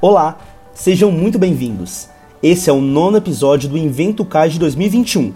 Olá, 0.00 0.38
sejam 0.72 1.10
muito 1.10 1.40
bem-vindos. 1.40 2.08
Esse 2.40 2.70
é 2.70 2.72
o 2.72 2.80
nono 2.80 3.16
episódio 3.16 3.68
do 3.68 3.76
Invento 3.76 4.24
CAIS 4.24 4.52
de 4.52 4.60
2021, 4.60 5.34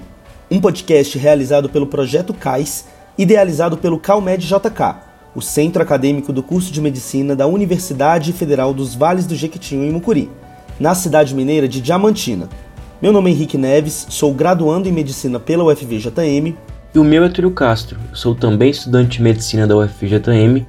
um 0.49 0.61
podcast 0.61 1.19
realizado 1.19 1.69
pelo 1.69 1.85
Projeto 1.85 2.33
CAIS, 2.33 2.87
idealizado 3.19 3.77
pelo 3.77 3.99
CalMed 3.99 4.47
JK, 4.47 5.01
o 5.35 5.41
centro 5.41 5.83
acadêmico 5.83 6.33
do 6.33 6.45
curso 6.45 6.73
de 6.73 6.81
medicina 6.81 7.35
da 7.35 7.45
Universidade 7.45 8.33
Federal 8.33 8.73
dos 8.73 8.95
Vales 8.95 9.27
do 9.27 9.35
Jequitinhonha 9.35 9.89
em 9.89 9.93
Mucuri, 9.93 10.31
na 10.79 10.95
cidade 10.95 11.35
mineira 11.35 11.67
de 11.67 11.81
Diamantina. 11.81 12.49
Meu 13.03 13.13
nome 13.13 13.31
é 13.31 13.33
Henrique 13.35 13.59
Neves, 13.59 14.07
sou 14.11 14.33
graduando 14.33 14.89
em 14.89 14.93
medicina 14.93 15.41
pela 15.41 15.65
UFVJM. 15.65 16.55
E 16.95 16.99
o 17.01 17.03
meu 17.03 17.25
é 17.25 17.29
Túlio 17.29 17.51
Castro, 17.51 17.99
sou 18.13 18.33
também 18.33 18.71
estudante 18.71 19.17
de 19.17 19.25
medicina 19.25 19.67
da 19.67 19.77
UFVJM 19.77 20.65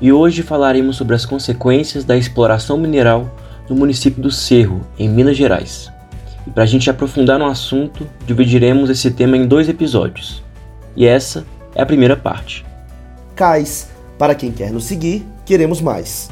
e 0.00 0.12
hoje 0.12 0.42
falaremos 0.42 0.96
sobre 0.96 1.14
as 1.14 1.24
consequências 1.24 2.04
da 2.04 2.16
exploração 2.16 2.76
mineral 2.76 3.30
no 3.68 3.74
município 3.74 4.22
do 4.22 4.30
Cerro, 4.30 4.86
em 4.98 5.08
Minas 5.08 5.36
Gerais. 5.36 5.90
E 6.46 6.50
para 6.50 6.62
a 6.62 6.66
gente 6.66 6.88
aprofundar 6.88 7.38
no 7.38 7.46
assunto, 7.46 8.06
dividiremos 8.26 8.90
esse 8.90 9.10
tema 9.10 9.36
em 9.36 9.46
dois 9.46 9.68
episódios. 9.68 10.42
E 10.94 11.06
essa 11.06 11.44
é 11.74 11.82
a 11.82 11.86
primeira 11.86 12.16
parte. 12.16 12.64
Cais, 13.34 13.90
para 14.18 14.34
quem 14.34 14.52
quer 14.52 14.70
nos 14.70 14.84
seguir, 14.84 15.26
queremos 15.44 15.80
mais. 15.80 16.30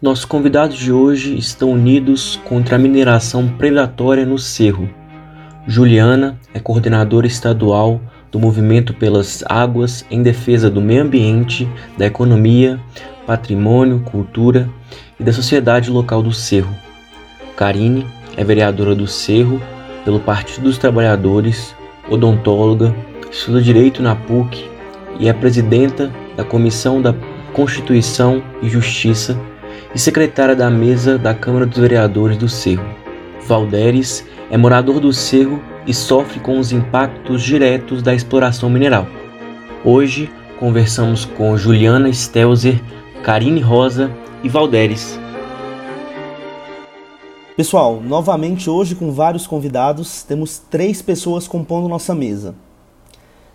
Nossos 0.00 0.24
convidados 0.24 0.76
de 0.76 0.92
hoje 0.92 1.36
estão 1.36 1.72
unidos 1.72 2.38
contra 2.44 2.76
a 2.76 2.78
mineração 2.78 3.48
predatória 3.48 4.24
no 4.24 4.38
Cerro. 4.38 4.88
Juliana 5.66 6.38
é 6.54 6.60
coordenadora 6.60 7.26
estadual 7.26 8.00
do 8.30 8.38
Movimento 8.38 8.94
pelas 8.94 9.42
Águas 9.48 10.06
em 10.08 10.22
defesa 10.22 10.70
do 10.70 10.80
meio 10.80 11.02
ambiente, 11.02 11.68
da 11.98 12.06
economia, 12.06 12.78
patrimônio, 13.26 13.98
cultura 14.04 14.70
e 15.18 15.24
da 15.24 15.32
sociedade 15.32 15.90
local 15.90 16.22
do 16.22 16.32
Cerro. 16.32 16.72
Karine 17.56 18.06
é 18.36 18.44
vereadora 18.44 18.94
do 18.94 19.08
Cerro 19.08 19.60
pelo 20.04 20.20
Partido 20.20 20.62
dos 20.62 20.78
Trabalhadores, 20.78 21.74
odontóloga, 22.08 22.94
estuda 23.32 23.60
Direito 23.60 24.00
na 24.00 24.14
PUC 24.14 24.64
e 25.18 25.28
é 25.28 25.32
presidenta 25.32 26.08
da 26.36 26.44
Comissão 26.44 27.02
da 27.02 27.12
Constituição 27.52 28.40
e 28.62 28.68
Justiça 28.68 29.36
e 29.94 29.98
secretária 29.98 30.54
da 30.54 30.70
mesa 30.70 31.16
da 31.16 31.34
Câmara 31.34 31.66
dos 31.66 31.78
Vereadores 31.78 32.36
do 32.36 32.48
Cerro. 32.48 32.84
Valderes 33.46 34.24
é 34.50 34.56
morador 34.56 35.00
do 35.00 35.12
Cerro 35.12 35.62
e 35.86 35.94
sofre 35.94 36.38
com 36.40 36.58
os 36.58 36.72
impactos 36.72 37.42
diretos 37.42 38.02
da 38.02 38.14
exploração 38.14 38.68
mineral. 38.68 39.06
Hoje 39.84 40.30
conversamos 40.58 41.24
com 41.24 41.56
Juliana 41.56 42.12
Stelzer, 42.12 42.80
Karine 43.22 43.60
Rosa 43.60 44.10
e 44.42 44.48
Valderes. 44.48 45.18
Pessoal, 47.56 48.00
novamente 48.00 48.68
hoje 48.70 48.94
com 48.94 49.10
vários 49.10 49.46
convidados, 49.46 50.22
temos 50.22 50.58
três 50.58 51.00
pessoas 51.02 51.48
compondo 51.48 51.88
nossa 51.88 52.14
mesa. 52.14 52.54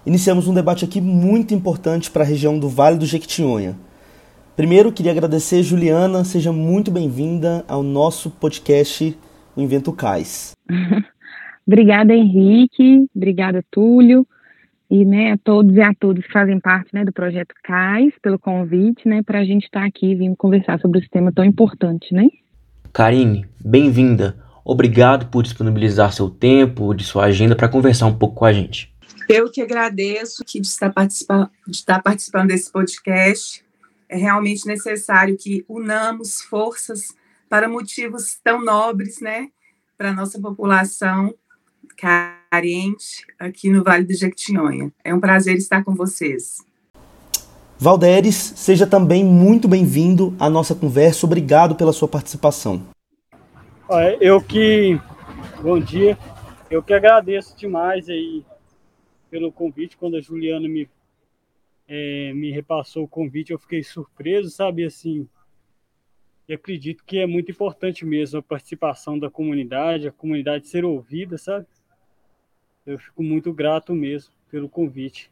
Iniciamos 0.06 0.48
um 0.48 0.54
debate 0.54 0.84
aqui 0.84 1.00
muito 1.00 1.54
importante 1.54 2.12
para 2.12 2.24
a 2.24 2.28
região 2.28 2.60
do 2.60 2.68
Vale 2.68 2.98
do 2.98 3.06
Jequitinhonha 3.06 3.78
Primeiro, 4.56 4.92
queria 4.92 5.12
agradecer, 5.12 5.64
Juliana, 5.64 6.24
seja 6.24 6.52
muito 6.52 6.92
bem-vinda 6.92 7.66
ao 7.68 7.82
nosso 7.82 8.30
podcast 8.30 9.18
O 9.56 9.62
Invento 9.62 9.92
Cais. 9.92 10.52
Obrigada, 11.66 12.14
Henrique, 12.14 13.08
obrigada, 13.16 13.64
Túlio, 13.72 14.28
e 14.92 15.06
né, 15.06 15.32
a 15.32 15.38
todos 15.38 15.74
e 15.76 15.82
a 15.82 15.92
todas 15.96 16.24
que 16.24 16.32
fazem 16.32 16.60
parte 16.60 16.90
né, 16.94 17.04
do 17.04 17.12
projeto 17.12 17.56
CAIS, 17.64 18.14
pelo 18.22 18.38
convite, 18.38 19.08
né, 19.08 19.24
para 19.24 19.40
a 19.40 19.46
gente 19.46 19.64
estar 19.64 19.80
tá 19.80 19.86
aqui 19.88 20.14
vindo 20.14 20.36
conversar 20.36 20.80
sobre 20.80 21.00
esse 21.00 21.10
tema 21.10 21.32
tão 21.32 21.46
importante, 21.46 22.14
né? 22.14 22.28
Karine, 22.92 23.48
bem-vinda. 23.64 24.38
Obrigado 24.64 25.32
por 25.32 25.42
disponibilizar 25.42 26.12
seu 26.12 26.30
tempo, 26.30 26.94
de 26.94 27.04
sua 27.06 27.26
agenda, 27.26 27.56
para 27.56 27.70
conversar 27.70 28.06
um 28.06 28.18
pouco 28.18 28.36
com 28.36 28.46
a 28.46 28.54
gente. 28.54 28.94
Eu 29.28 29.50
que 29.50 29.62
agradeço 29.62 30.44
de 30.46 30.60
estar, 30.60 30.92
participando, 30.92 31.50
de 31.66 31.76
estar 31.76 32.04
participando 32.04 32.50
desse 32.50 32.72
podcast 32.72 33.64
é 34.14 34.16
realmente 34.16 34.68
necessário 34.68 35.36
que 35.36 35.66
unamos 35.68 36.40
forças 36.44 37.16
para 37.50 37.68
motivos 37.68 38.38
tão 38.44 38.64
nobres, 38.64 39.20
né, 39.20 39.50
para 39.98 40.10
a 40.10 40.14
nossa 40.14 40.40
população 40.40 41.34
carente 41.98 43.26
aqui 43.40 43.72
no 43.72 43.84
Vale 43.84 44.06
do 44.06 44.14
Jequitinhonha. 44.14 44.94
É 45.04 45.14
um 45.14 45.20
prazer 45.20 45.58
estar 45.58 45.84
com 45.84 45.96
vocês. 45.96 46.64
Valderes, 47.80 48.36
seja 48.36 48.86
também 48.86 49.26
muito 49.26 49.68
bem-vindo 49.68 50.36
à 50.40 50.48
nossa 50.48 50.76
conversa. 50.76 51.26
Obrigado 51.26 51.76
pela 51.76 51.92
sua 51.92 52.08
participação. 52.08 52.84
Eu 54.22 54.40
que 54.42 55.00
bom 55.60 55.80
dia. 55.80 56.18
Eu 56.70 56.84
que 56.84 56.94
agradeço 56.94 57.58
demais 57.58 58.08
aí 58.10 58.46
pelo 59.32 59.52
convite 59.52 59.98
quando 59.98 60.18
a 60.18 60.22
Juliana 60.22 60.68
me 60.68 60.88
é, 61.96 62.34
me 62.34 62.50
repassou 62.50 63.04
o 63.04 63.08
convite, 63.08 63.52
eu 63.52 63.60
fiquei 63.60 63.84
surpreso, 63.84 64.50
sabe, 64.50 64.84
assim, 64.84 65.28
e 66.50 66.54
acredito 66.54 67.04
que 67.06 67.20
é 67.20 67.28
muito 67.28 67.52
importante 67.52 68.04
mesmo 68.04 68.40
a 68.40 68.42
participação 68.42 69.20
da 69.20 69.30
comunidade, 69.30 70.08
a 70.08 70.12
comunidade 70.12 70.68
ser 70.68 70.84
ouvida, 70.84 71.38
sabe? 71.38 71.68
Eu 72.84 72.98
fico 72.98 73.22
muito 73.22 73.54
grato 73.54 73.94
mesmo 73.94 74.34
pelo 74.50 74.68
convite. 74.68 75.32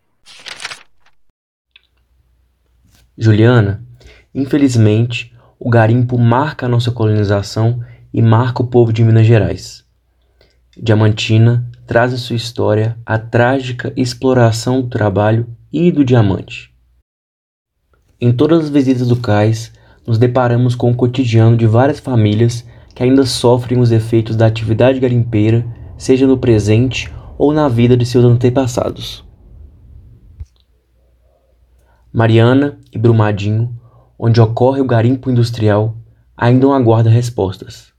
Juliana, 3.18 3.84
infelizmente, 4.32 5.36
o 5.58 5.68
garimpo 5.68 6.16
marca 6.16 6.68
a 6.68 6.70
nossa 6.70 6.92
colonização 6.92 7.84
e 8.14 8.22
marca 8.22 8.62
o 8.62 8.68
povo 8.68 8.94
de 8.94 9.04
Minas 9.04 9.26
Gerais. 9.26 9.84
Diamantina 10.78 11.68
traz 11.88 12.14
em 12.14 12.18
sua 12.18 12.36
história 12.36 13.00
a 13.04 13.18
trágica 13.18 13.92
exploração 13.98 14.80
do 14.80 14.90
trabalho 14.90 15.48
e 15.72 15.92
do 15.92 16.04
diamante. 16.04 16.74
Em 18.20 18.32
todas 18.32 18.66
as 18.66 18.70
visitas 18.70 19.08
do 19.08 19.16
cais, 19.16 19.72
nos 20.06 20.18
deparamos 20.18 20.76
com 20.76 20.92
o 20.92 20.96
cotidiano 20.96 21.56
de 21.56 21.66
várias 21.66 22.00
famílias 22.00 22.66
que 22.94 23.04
ainda 23.04 23.26
sofrem 23.26 23.80
os 23.80 23.92
efeitos 23.92 24.36
da 24.36 24.46
atividade 24.46 25.00
garimpeira, 25.00 25.66
seja 25.98 26.28
no 26.28 26.38
presente 26.38 27.12
ou 27.38 27.54
na 27.54 27.68
vida 27.68 27.96
de 27.96 28.06
seus 28.06 28.26
antepassados. 28.26 29.24
Mariana 32.14 32.78
e 32.92 32.98
Brumadinho, 32.98 33.74
onde 34.20 34.42
ocorre 34.42 34.82
o 34.82 34.86
garimpo 34.86 35.32
industrial, 35.32 35.96
ainda 36.36 36.68
não 36.68 36.74
aguarda 36.74 37.10
respostas. 37.10 37.94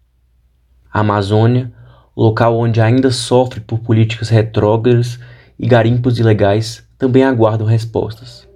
A 0.92 1.00
Amazônia, 1.00 1.72
local 2.14 2.58
onde 2.58 2.80
ainda 2.80 3.10
sofre 3.10 3.60
por 3.60 3.78
políticas 3.78 4.28
retrógradas 4.28 5.18
e 5.58 5.66
garimpos 5.66 6.18
ilegais, 6.18 6.86
também 7.02 7.24
aguardam 7.24 7.66
respostas. 7.66 8.48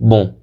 Bom, 0.00 0.34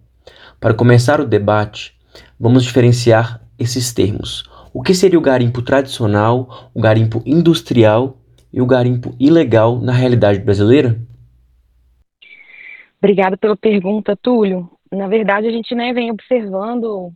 para 0.60 0.76
começar 0.76 1.20
o 1.20 1.26
debate, 1.26 2.00
vamos 2.40 2.64
diferenciar 2.64 3.42
esses 3.58 3.92
termos. 3.92 4.48
O 4.72 4.84
que 4.84 4.94
seria 4.94 5.18
o 5.18 5.22
garimpo 5.22 5.64
tradicional, 5.64 6.70
o 6.76 6.80
garimpo 6.80 7.24
industrial 7.26 8.18
e 8.54 8.62
o 8.62 8.68
garimpo 8.68 9.16
ilegal 9.20 9.80
na 9.80 9.94
realidade 9.94 10.42
brasileira? 10.42 10.96
Obrigada 13.00 13.36
pela 13.36 13.58
pergunta, 13.58 14.16
Túlio. 14.16 14.70
Na 14.92 15.08
verdade, 15.08 15.48
a 15.48 15.52
gente 15.52 15.74
né, 15.74 15.92
vem 15.92 16.12
observando 16.12 17.12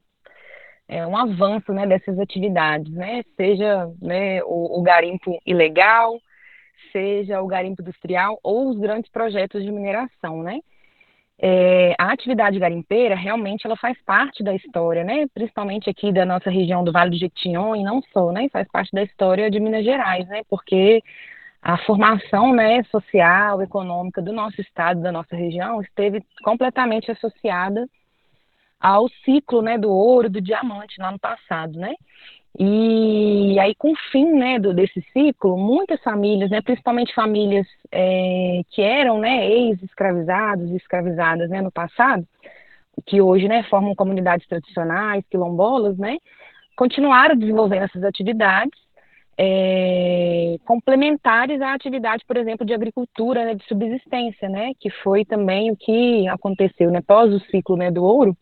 é, 0.88 1.06
um 1.06 1.16
avanço 1.16 1.72
né, 1.72 1.86
dessas 1.86 2.18
atividades, 2.18 2.92
né? 2.92 3.22
seja 3.36 3.88
né, 4.02 4.42
o, 4.46 4.80
o 4.80 4.82
garimpo 4.82 5.40
ilegal, 5.46 6.20
seja 6.98 7.42
o 7.42 7.48
garimpo 7.48 7.84
industrial 7.84 8.40
ou 8.42 8.70
os 8.70 8.80
grandes 8.80 9.12
projetos 9.12 9.64
de 9.64 9.72
mineração, 9.72 10.42
né? 10.42 10.60
É, 11.40 11.94
a 12.00 12.12
atividade 12.12 12.58
garimpeira 12.58 13.16
realmente 13.16 13.68
ela 13.68 13.78
faz 13.78 13.96
parte 14.04 14.44
da 14.44 14.56
história, 14.56 15.04
né? 15.04 15.28
Principalmente 15.32 15.88
aqui 15.88 16.12
da 16.12 16.26
nossa 16.26 16.50
região 16.50 16.84
do 16.84 16.92
Vale 16.92 17.12
do 17.12 17.20
Jequitinhonha 17.20 17.82
e 17.82 17.86
não 17.86 18.02
só, 18.12 18.32
né? 18.32 18.50
Faz 18.50 18.68
parte 18.72 18.92
da 18.92 19.04
história 19.04 19.52
de 19.52 19.60
Minas 19.60 19.86
Gerais, 19.86 20.28
né? 20.28 20.42
Porque 20.50 21.04
a 21.62 21.78
formação, 21.86 22.54
né, 22.54 22.82
social, 22.86 23.62
econômica 23.62 24.22
do 24.22 24.34
nosso 24.34 24.60
estado, 24.62 25.02
da 25.02 25.12
nossa 25.12 25.36
região, 25.36 25.82
esteve 25.82 26.24
completamente 26.44 27.12
associada 27.12 27.88
ao 28.80 29.08
ciclo, 29.26 29.62
né, 29.62 29.78
do 29.78 29.92
ouro, 29.92 30.30
do 30.30 30.42
diamante 30.42 30.98
no 30.98 31.06
ano 31.06 31.20
passado, 31.20 31.78
né? 31.78 31.94
E 32.60 33.60
aí, 33.60 33.76
com 33.76 33.92
o 33.92 33.96
fim 34.12 34.34
né, 34.34 34.58
do, 34.58 34.74
desse 34.74 35.00
ciclo, 35.14 35.56
muitas 35.56 36.02
famílias, 36.02 36.50
né, 36.50 36.60
principalmente 36.60 37.14
famílias 37.14 37.68
é, 37.92 38.62
que 38.72 38.82
eram 38.82 39.20
né, 39.20 39.48
ex-escravizados 39.48 40.72
e 40.72 40.76
escravizadas 40.76 41.50
né, 41.52 41.62
no 41.62 41.72
passado, 41.72 42.28
que 43.06 43.22
hoje 43.22 43.48
né, 43.48 43.62
formam 43.70 43.94
comunidades 43.94 44.48
tradicionais, 44.48 45.24
quilombolas, 45.30 46.00
né, 46.00 46.18
continuaram 46.76 47.36
desenvolvendo 47.38 47.84
essas 47.84 48.04
atividades 48.04 48.88
é, 49.38 50.56
complementares 50.66 51.62
à 51.62 51.74
atividade, 51.76 52.26
por 52.26 52.38
exemplo, 52.38 52.66
de 52.66 52.74
agricultura 52.74 53.46
né, 53.46 53.54
de 53.54 53.64
subsistência, 53.66 54.50
né, 54.50 54.72
que 54.80 54.90
foi 54.90 55.24
também 55.24 55.70
o 55.70 55.78
que 55.78 56.28
aconteceu, 56.28 56.90
né, 56.90 57.02
pós 57.06 57.32
o 57.32 57.40
ciclo 57.52 57.78
né, 57.78 57.92
do 57.92 58.04
ouro, 58.04 58.36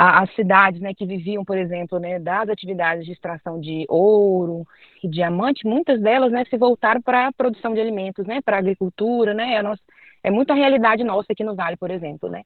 as 0.00 0.32
cidades, 0.36 0.80
né, 0.80 0.94
que 0.94 1.04
viviam, 1.04 1.44
por 1.44 1.58
exemplo, 1.58 1.98
né, 1.98 2.20
das 2.20 2.48
atividades 2.48 3.04
de 3.04 3.10
extração 3.10 3.60
de 3.60 3.84
ouro 3.88 4.64
e 5.02 5.08
diamante, 5.08 5.66
muitas 5.66 6.00
delas, 6.00 6.30
né, 6.30 6.44
se 6.48 6.56
voltaram 6.56 7.02
para 7.02 7.26
a 7.26 7.32
produção 7.32 7.74
de 7.74 7.80
alimentos, 7.80 8.24
né, 8.24 8.40
para 8.40 8.56
a 8.56 8.60
agricultura, 8.60 9.34
né, 9.34 9.54
é, 9.54 9.62
nossa, 9.62 9.82
é 10.22 10.30
muito 10.30 10.52
a 10.52 10.54
realidade 10.54 11.02
nossa 11.02 11.32
aqui 11.32 11.42
no 11.42 11.56
Vale, 11.56 11.76
por 11.76 11.90
exemplo, 11.90 12.28
né, 12.28 12.44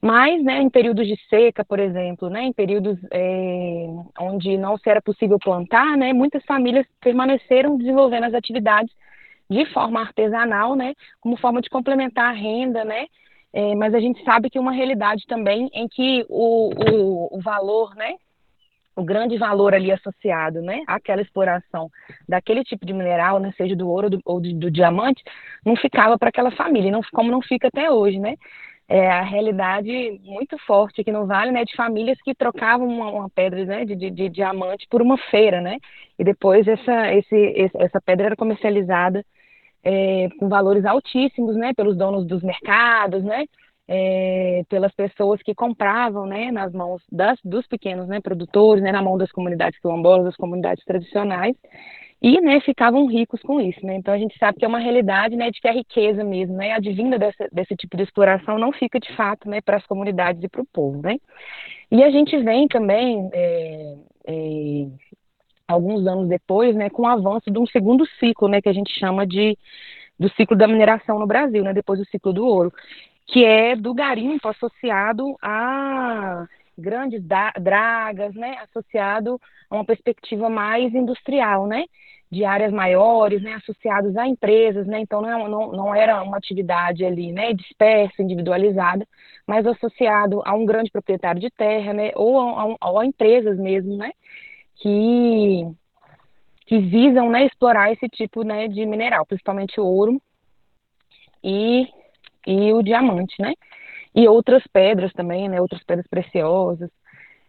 mas, 0.00 0.42
né, 0.42 0.62
em 0.62 0.70
períodos 0.70 1.06
de 1.06 1.16
seca, 1.28 1.62
por 1.66 1.78
exemplo, 1.78 2.30
né, 2.30 2.44
em 2.44 2.52
períodos 2.52 2.98
é, 3.12 3.86
onde 4.18 4.56
não 4.56 4.78
se 4.78 4.88
era 4.88 5.02
possível 5.02 5.38
plantar, 5.38 5.98
né, 5.98 6.14
muitas 6.14 6.42
famílias 6.46 6.86
permaneceram 7.02 7.76
desenvolvendo 7.76 8.24
as 8.24 8.34
atividades 8.34 8.94
de 9.50 9.66
forma 9.66 10.00
artesanal, 10.00 10.74
né, 10.74 10.94
como 11.20 11.36
forma 11.36 11.60
de 11.60 11.68
complementar 11.68 12.30
a 12.30 12.32
renda, 12.32 12.86
né, 12.86 13.06
é, 13.52 13.74
mas 13.74 13.94
a 13.94 14.00
gente 14.00 14.22
sabe 14.24 14.50
que 14.50 14.58
uma 14.58 14.72
realidade 14.72 15.24
também 15.26 15.70
em 15.72 15.88
que 15.88 16.24
o, 16.28 16.70
o, 16.70 17.38
o 17.38 17.40
valor, 17.40 17.94
né, 17.94 18.14
o 18.94 19.04
grande 19.04 19.36
valor 19.36 19.74
ali 19.74 19.92
associado, 19.92 20.62
né, 20.62 20.82
àquela 20.86 21.20
exploração 21.20 21.90
daquele 22.28 22.64
tipo 22.64 22.86
de 22.86 22.92
mineral, 22.92 23.38
né, 23.38 23.52
seja 23.56 23.76
do 23.76 23.88
ouro 23.88 24.08
do, 24.08 24.20
ou 24.24 24.40
do, 24.40 24.52
do 24.54 24.70
diamante, 24.70 25.22
não 25.64 25.76
ficava 25.76 26.18
para 26.18 26.30
aquela 26.30 26.50
família, 26.50 26.90
não, 26.90 27.02
como 27.12 27.30
não 27.30 27.42
fica 27.42 27.68
até 27.68 27.90
hoje, 27.90 28.18
né, 28.18 28.36
é 28.88 29.10
a 29.10 29.22
realidade 29.22 30.20
muito 30.22 30.56
forte 30.66 31.00
aqui 31.00 31.12
no 31.12 31.26
Vale, 31.26 31.50
né, 31.50 31.64
de 31.64 31.74
famílias 31.74 32.18
que 32.22 32.34
trocavam 32.34 32.86
uma, 32.86 33.10
uma 33.10 33.30
pedra, 33.30 33.64
né, 33.64 33.84
de, 33.84 33.96
de, 33.96 34.10
de, 34.10 34.28
diamante 34.28 34.86
por 34.88 35.02
uma 35.02 35.18
feira, 35.30 35.60
né, 35.60 35.78
e 36.18 36.24
depois 36.24 36.66
essa, 36.66 37.12
esse, 37.14 37.70
essa 37.74 38.00
pedra 38.00 38.26
era 38.26 38.36
comercializada 38.36 39.24
é, 39.82 40.28
com 40.38 40.48
valores 40.48 40.84
altíssimos, 40.84 41.56
né, 41.56 41.72
pelos 41.74 41.96
donos 41.96 42.26
dos 42.26 42.42
mercados, 42.42 43.22
né, 43.22 43.44
é, 43.88 44.62
pelas 44.68 44.92
pessoas 44.94 45.42
que 45.42 45.54
compravam, 45.54 46.26
né, 46.26 46.50
nas 46.50 46.72
mãos 46.72 47.02
das, 47.10 47.38
dos 47.44 47.66
pequenos, 47.66 48.08
né, 48.08 48.20
produtores, 48.20 48.82
né, 48.82 48.90
na 48.92 49.02
mão 49.02 49.16
das 49.16 49.30
comunidades 49.30 49.78
quilombolas, 49.80 50.24
das 50.24 50.36
comunidades 50.36 50.84
tradicionais, 50.84 51.56
e 52.20 52.40
né, 52.40 52.60
ficavam 52.60 53.06
ricos 53.06 53.40
com 53.42 53.60
isso. 53.60 53.84
Né? 53.84 53.96
Então 53.96 54.12
a 54.12 54.18
gente 54.18 54.36
sabe 54.38 54.58
que 54.58 54.64
é 54.64 54.68
uma 54.68 54.78
realidade 54.78 55.36
né, 55.36 55.50
de 55.50 55.60
que 55.60 55.68
a 55.68 55.72
riqueza 55.72 56.24
mesmo, 56.24 56.56
né, 56.56 56.72
advinda 56.72 57.18
dessa, 57.18 57.46
desse 57.52 57.76
tipo 57.76 57.96
de 57.96 58.02
exploração, 58.02 58.58
não 58.58 58.72
fica 58.72 58.98
de 58.98 59.14
fato 59.14 59.48
né, 59.48 59.60
para 59.60 59.76
as 59.76 59.86
comunidades 59.86 60.42
e 60.42 60.48
para 60.48 60.62
o 60.62 60.66
povo. 60.66 61.02
Né? 61.02 61.18
E 61.90 62.02
a 62.02 62.10
gente 62.10 62.36
vem 62.38 62.66
também, 62.68 63.30
é, 63.32 63.94
é, 64.26 64.86
alguns 65.66 66.06
anos 66.06 66.28
depois, 66.28 66.74
né, 66.76 66.90
com 66.90 67.02
o 67.02 67.06
avanço 67.06 67.50
de 67.50 67.58
um 67.58 67.66
segundo 67.66 68.06
ciclo, 68.18 68.48
né, 68.48 68.60
que 68.60 68.68
a 68.68 68.72
gente 68.72 68.92
chama 68.98 69.26
de 69.26 69.56
do 70.18 70.30
ciclo 70.30 70.56
da 70.56 70.66
mineração 70.66 71.18
no 71.18 71.26
Brasil, 71.26 71.62
né, 71.62 71.74
depois 71.74 71.98
do 71.98 72.06
ciclo 72.06 72.32
do 72.32 72.46
ouro, 72.46 72.72
que 73.26 73.44
é 73.44 73.76
do 73.76 73.92
garimpo 73.92 74.48
associado 74.48 75.36
a 75.42 76.46
grandes 76.78 77.22
dragas, 77.60 78.34
né, 78.34 78.56
associado 78.62 79.40
a 79.70 79.74
uma 79.74 79.84
perspectiva 79.84 80.48
mais 80.48 80.94
industrial, 80.94 81.66
né, 81.66 81.84
de 82.30 82.44
áreas 82.44 82.72
maiores, 82.72 83.42
né, 83.42 83.54
associados 83.54 84.16
a 84.16 84.26
empresas, 84.26 84.86
né, 84.86 85.00
então 85.00 85.20
não, 85.22 85.28
é 85.28 85.48
não, 85.48 85.72
não 85.72 85.94
era 85.94 86.22
uma 86.22 86.36
atividade 86.36 87.04
ali, 87.04 87.32
né, 87.32 87.52
dispersa, 87.52 88.22
individualizada, 88.22 89.06
mas 89.46 89.66
associado 89.66 90.42
a 90.44 90.54
um 90.54 90.66
grande 90.66 90.90
proprietário 90.90 91.40
de 91.40 91.50
terra, 91.50 91.92
né, 91.92 92.12
ou 92.14 92.40
a, 92.40 92.76
a, 92.80 93.00
a 93.00 93.06
empresas 93.06 93.58
mesmo, 93.58 93.96
né, 93.96 94.12
que 94.76 95.66
que 96.66 96.78
visam, 96.80 97.30
né, 97.30 97.46
explorar 97.46 97.92
esse 97.92 98.08
tipo, 98.08 98.42
né, 98.42 98.66
de 98.66 98.84
mineral, 98.84 99.24
principalmente 99.24 99.80
ouro 99.80 100.20
e 101.42 101.86
e 102.46 102.72
o 102.72 102.82
diamante, 102.82 103.34
né, 103.40 103.54
e 104.14 104.28
outras 104.28 104.64
pedras 104.68 105.12
também, 105.12 105.48
né, 105.48 105.60
outras 105.60 105.82
pedras 105.84 106.06
preciosas, 106.08 106.90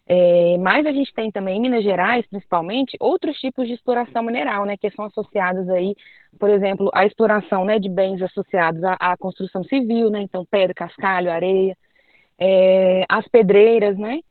é, 0.09 0.57
mas 0.59 0.85
a 0.85 0.91
gente 0.91 1.13
tem 1.13 1.29
também 1.29 1.57
em 1.57 1.61
Minas 1.61 1.83
Gerais, 1.83 2.25
principalmente, 2.27 2.95
outros 2.99 3.37
tipos 3.39 3.67
de 3.67 3.73
exploração 3.73 4.23
mineral, 4.23 4.65
né, 4.65 4.77
que 4.77 4.89
são 4.91 5.05
associados 5.05 5.69
aí, 5.69 5.95
por 6.39 6.49
exemplo, 6.49 6.89
à 6.93 7.05
exploração, 7.05 7.65
né, 7.65 7.77
de 7.77 7.89
bens 7.89 8.21
associados 8.21 8.81
à, 8.85 8.93
à 8.99 9.17
construção 9.17 9.63
civil, 9.65 10.09
né, 10.09 10.21
então 10.21 10.45
pedra, 10.49 10.73
cascalho, 10.73 11.29
areia, 11.29 11.77
é, 12.39 13.03
as 13.09 13.27
pedreiras, 13.27 13.97
né, 13.97 14.21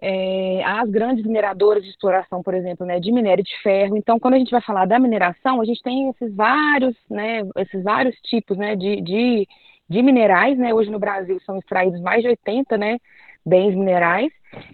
é, 0.00 0.62
as 0.64 0.88
grandes 0.88 1.24
mineradoras 1.24 1.82
de 1.82 1.90
exploração, 1.90 2.42
por 2.42 2.54
exemplo, 2.54 2.86
né, 2.86 3.00
de 3.00 3.10
minério 3.10 3.42
de 3.42 3.56
ferro. 3.62 3.96
Então, 3.96 4.18
quando 4.18 4.34
a 4.34 4.38
gente 4.38 4.50
vai 4.50 4.60
falar 4.60 4.86
da 4.86 4.98
mineração, 4.98 5.60
a 5.60 5.64
gente 5.64 5.82
tem 5.82 6.08
esses 6.10 6.34
vários, 6.34 6.96
né, 7.10 7.42
esses 7.56 7.82
vários 7.82 8.16
tipos, 8.22 8.56
né, 8.56 8.76
de, 8.76 9.00
de, 9.00 9.48
de 9.88 10.02
minerais, 10.02 10.56
né, 10.56 10.72
hoje 10.72 10.90
no 10.90 10.98
Brasil 11.00 11.40
são 11.44 11.58
extraídos 11.58 12.00
mais 12.00 12.22
de 12.22 12.28
80, 12.28 12.78
né, 12.78 12.98
bens 13.44 13.74
minerais, 13.74 14.30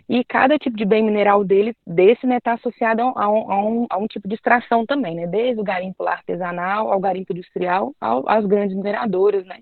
e 0.08 0.22
cada 0.24 0.58
tipo 0.58 0.76
de 0.76 0.84
bem 0.84 1.02
mineral 1.02 1.42
dele, 1.42 1.74
desse 1.86 2.12
está 2.12 2.28
né, 2.28 2.40
tá 2.40 2.52
associado 2.52 3.02
a 3.02 3.28
um, 3.28 3.50
a, 3.50 3.64
um, 3.64 3.86
a 3.90 3.98
um, 3.98 4.06
tipo 4.06 4.28
de 4.28 4.34
extração 4.34 4.84
também, 4.84 5.14
né, 5.14 5.26
desde 5.26 5.58
o 5.58 5.64
garimpo 5.64 6.06
artesanal 6.06 6.92
ao 6.92 7.00
garimpo 7.00 7.32
industrial, 7.32 7.94
ao, 7.98 8.28
às 8.28 8.44
grandes 8.44 8.76
mineradoras, 8.76 9.46
né, 9.46 9.60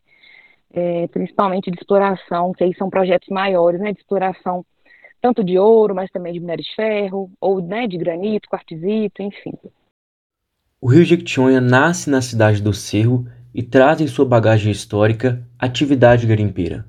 é, 0.75 1.07
principalmente 1.07 1.71
de 1.71 1.77
exploração, 1.77 2.53
que 2.53 2.65
aí 2.65 2.75
são 2.75 2.91
projetos 2.91 3.29
maiores, 3.29 3.81
né, 3.81 3.93
de 3.93 4.01
exploração 4.01 4.65
tanto 5.23 5.45
de 5.45 5.57
ouro, 5.57 5.95
mas 5.95 6.11
também 6.11 6.33
de 6.33 6.41
minério 6.41 6.65
de 6.65 6.75
ferro, 6.75 7.31
ou 7.41 7.63
né, 7.63 7.87
de 7.87 7.97
granito, 7.97 8.49
quartzito, 8.49 9.23
enfim. 9.23 9.53
O 10.81 10.89
Rio 10.89 11.05
Jequitinhonha 11.05 11.61
nasce 11.61 12.11
na 12.11 12.21
cidade 12.21 12.61
do 12.61 12.75
Cerro 12.75 13.25
e 13.55 13.63
traz 13.63 14.01
em 14.01 14.09
sua 14.09 14.25
bagagem 14.25 14.73
histórica 14.73 15.47
atividade 15.57 16.27
garimpeira. 16.27 16.85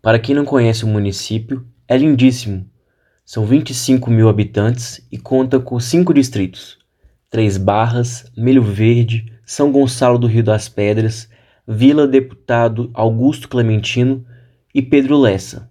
Para 0.00 0.18
quem 0.18 0.34
não 0.34 0.46
conhece 0.46 0.84
o 0.84 0.88
município, 0.88 1.66
é 1.86 1.98
lindíssimo. 1.98 2.66
São 3.22 3.44
25 3.44 4.08
mil 4.10 4.30
habitantes 4.30 5.06
e 5.12 5.18
conta 5.18 5.60
com 5.60 5.78
cinco 5.78 6.14
distritos: 6.14 6.78
Três 7.28 7.58
Barras, 7.58 8.32
Milho 8.34 8.62
Verde, 8.62 9.30
São 9.44 9.70
Gonçalo 9.70 10.18
do 10.18 10.26
Rio 10.26 10.44
das 10.44 10.68
Pedras, 10.68 11.28
Vila 11.68 12.06
Deputado 12.06 12.90
Augusto 12.94 13.48
Clementino 13.48 14.24
e 14.74 14.80
Pedro 14.80 15.18
Lessa. 15.18 15.68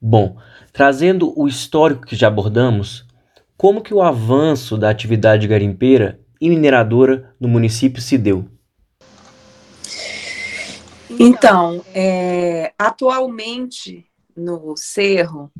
Bom, 0.00 0.36
trazendo 0.72 1.32
o 1.38 1.46
histórico 1.46 2.06
que 2.06 2.16
já 2.16 2.28
abordamos, 2.28 3.06
como 3.56 3.82
que 3.82 3.92
o 3.92 4.00
avanço 4.00 4.78
da 4.78 4.88
atividade 4.88 5.46
garimpeira 5.46 6.18
e 6.40 6.48
mineradora 6.48 7.34
no 7.38 7.46
município 7.46 8.00
se 8.00 8.16
deu? 8.16 8.48
Então, 11.18 11.84
é, 11.94 12.72
atualmente 12.78 14.06
no 14.34 14.74
Cerro, 14.76 15.52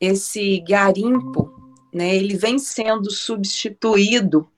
esse 0.00 0.60
garimpo, 0.60 1.52
né, 1.92 2.14
ele 2.14 2.36
vem 2.36 2.58
sendo 2.58 3.10
substituído 3.10 4.48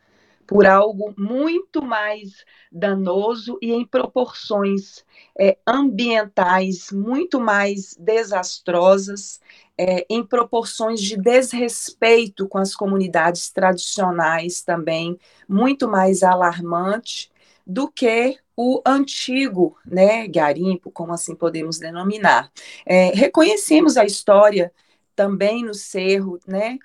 por 0.50 0.66
algo 0.66 1.14
muito 1.16 1.80
mais 1.80 2.44
danoso 2.72 3.56
e 3.62 3.70
em 3.70 3.86
proporções 3.86 5.04
é, 5.38 5.56
ambientais 5.64 6.90
muito 6.90 7.38
mais 7.38 7.94
desastrosas, 7.96 9.40
é, 9.78 10.04
em 10.10 10.26
proporções 10.26 11.00
de 11.00 11.16
desrespeito 11.16 12.48
com 12.48 12.58
as 12.58 12.74
comunidades 12.74 13.48
tradicionais 13.52 14.60
também, 14.60 15.16
muito 15.48 15.88
mais 15.88 16.24
alarmante 16.24 17.30
do 17.64 17.86
que 17.86 18.36
o 18.56 18.82
antigo 18.84 19.78
né, 19.86 20.26
garimpo, 20.26 20.90
como 20.90 21.12
assim 21.12 21.36
podemos 21.36 21.78
denominar. 21.78 22.50
É, 22.84 23.10
reconhecemos 23.14 23.96
a 23.96 24.04
história 24.04 24.72
também 25.14 25.64
no 25.64 25.74
cerro 25.74 26.40
né, 26.44 26.76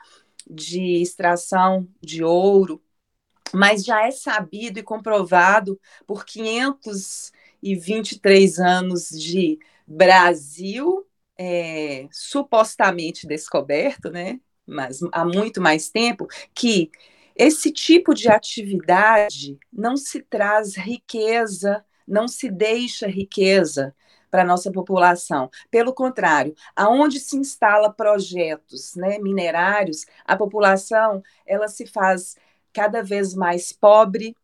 de 0.47 1.01
extração 1.01 1.87
de 1.99 2.23
ouro, 2.23 2.79
mas 3.55 3.83
já 3.83 4.05
é 4.07 4.11
sabido 4.11 4.79
e 4.79 4.83
comprovado 4.83 5.79
por 6.05 6.25
523 6.25 8.59
anos 8.59 9.09
de 9.09 9.59
Brasil 9.87 11.05
é, 11.37 12.07
supostamente 12.11 13.27
descoberto, 13.27 14.09
né? 14.09 14.39
Mas 14.65 14.99
há 15.11 15.25
muito 15.25 15.61
mais 15.61 15.89
tempo 15.89 16.27
que 16.53 16.89
esse 17.35 17.71
tipo 17.71 18.13
de 18.13 18.29
atividade 18.29 19.59
não 19.71 19.97
se 19.97 20.21
traz 20.21 20.75
riqueza, 20.75 21.85
não 22.07 22.27
se 22.27 22.49
deixa 22.49 23.07
riqueza 23.07 23.93
para 24.31 24.41
a 24.41 24.45
nossa 24.45 24.71
população. 24.71 25.49
Pelo 25.69 25.93
contrário, 25.93 26.55
aonde 26.75 27.19
se 27.19 27.37
instala 27.37 27.91
projetos 27.91 28.95
né, 28.95 29.19
minerários, 29.19 30.05
a 30.25 30.35
população 30.35 31.21
ela 31.45 31.67
se 31.67 31.85
faz 31.85 32.35
cada 32.75 33.01
vez 33.01 33.33
mais 33.33 33.71
pobre, 33.71 34.35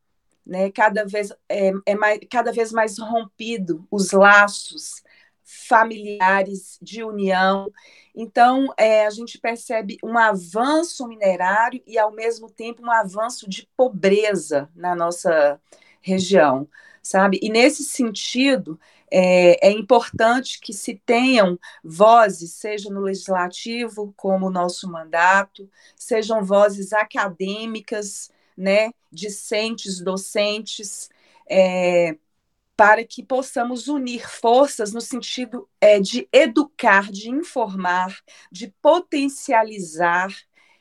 né, 0.45 0.71
cada, 0.71 1.05
vez, 1.05 1.31
é, 1.49 1.71
é 1.85 1.95
mais, 1.95 2.19
cada 2.31 2.51
vez 2.53 2.71
mais 2.71 2.97
rompido 2.97 3.85
os 3.91 4.11
laços 4.11 5.03
familiares, 5.43 6.79
de 6.81 7.03
união. 7.03 7.69
Então, 8.15 8.73
é, 8.77 9.05
a 9.05 9.09
gente 9.09 9.37
percebe 9.37 9.97
um 10.01 10.17
avanço 10.17 11.05
minerário 11.07 11.83
e, 11.85 11.99
ao 11.99 12.11
mesmo 12.11 12.49
tempo, 12.49 12.81
um 12.81 12.91
avanço 12.91 13.49
de 13.49 13.67
pobreza 13.75 14.69
na 14.73 14.95
nossa 14.95 15.59
região, 16.01 16.67
sabe? 17.03 17.37
E, 17.41 17.49
nesse 17.49 17.83
sentido, 17.83 18.79
é, 19.11 19.67
é, 19.67 19.71
importante 19.71 20.59
que 20.59 20.73
se 20.73 20.95
tenham 21.05 21.59
vozes, 21.83 22.53
seja 22.53 22.89
no 22.89 23.01
legislativo, 23.01 24.13
como 24.15 24.47
o 24.47 24.51
nosso 24.51 24.89
mandato, 24.89 25.69
sejam 25.95 26.43
vozes 26.43 26.93
acadêmicas, 26.93 28.31
né, 28.57 28.91
discentes, 29.11 30.01
docentes, 30.01 31.09
é, 31.49 32.17
para 32.75 33.03
que 33.05 33.21
possamos 33.21 33.87
unir 33.87 34.27
forças 34.27 34.93
no 34.93 35.01
sentido 35.01 35.69
é, 35.79 35.99
de 35.99 36.27
educar, 36.31 37.11
de 37.11 37.29
informar, 37.29 38.17
de 38.51 38.73
potencializar 38.81 40.33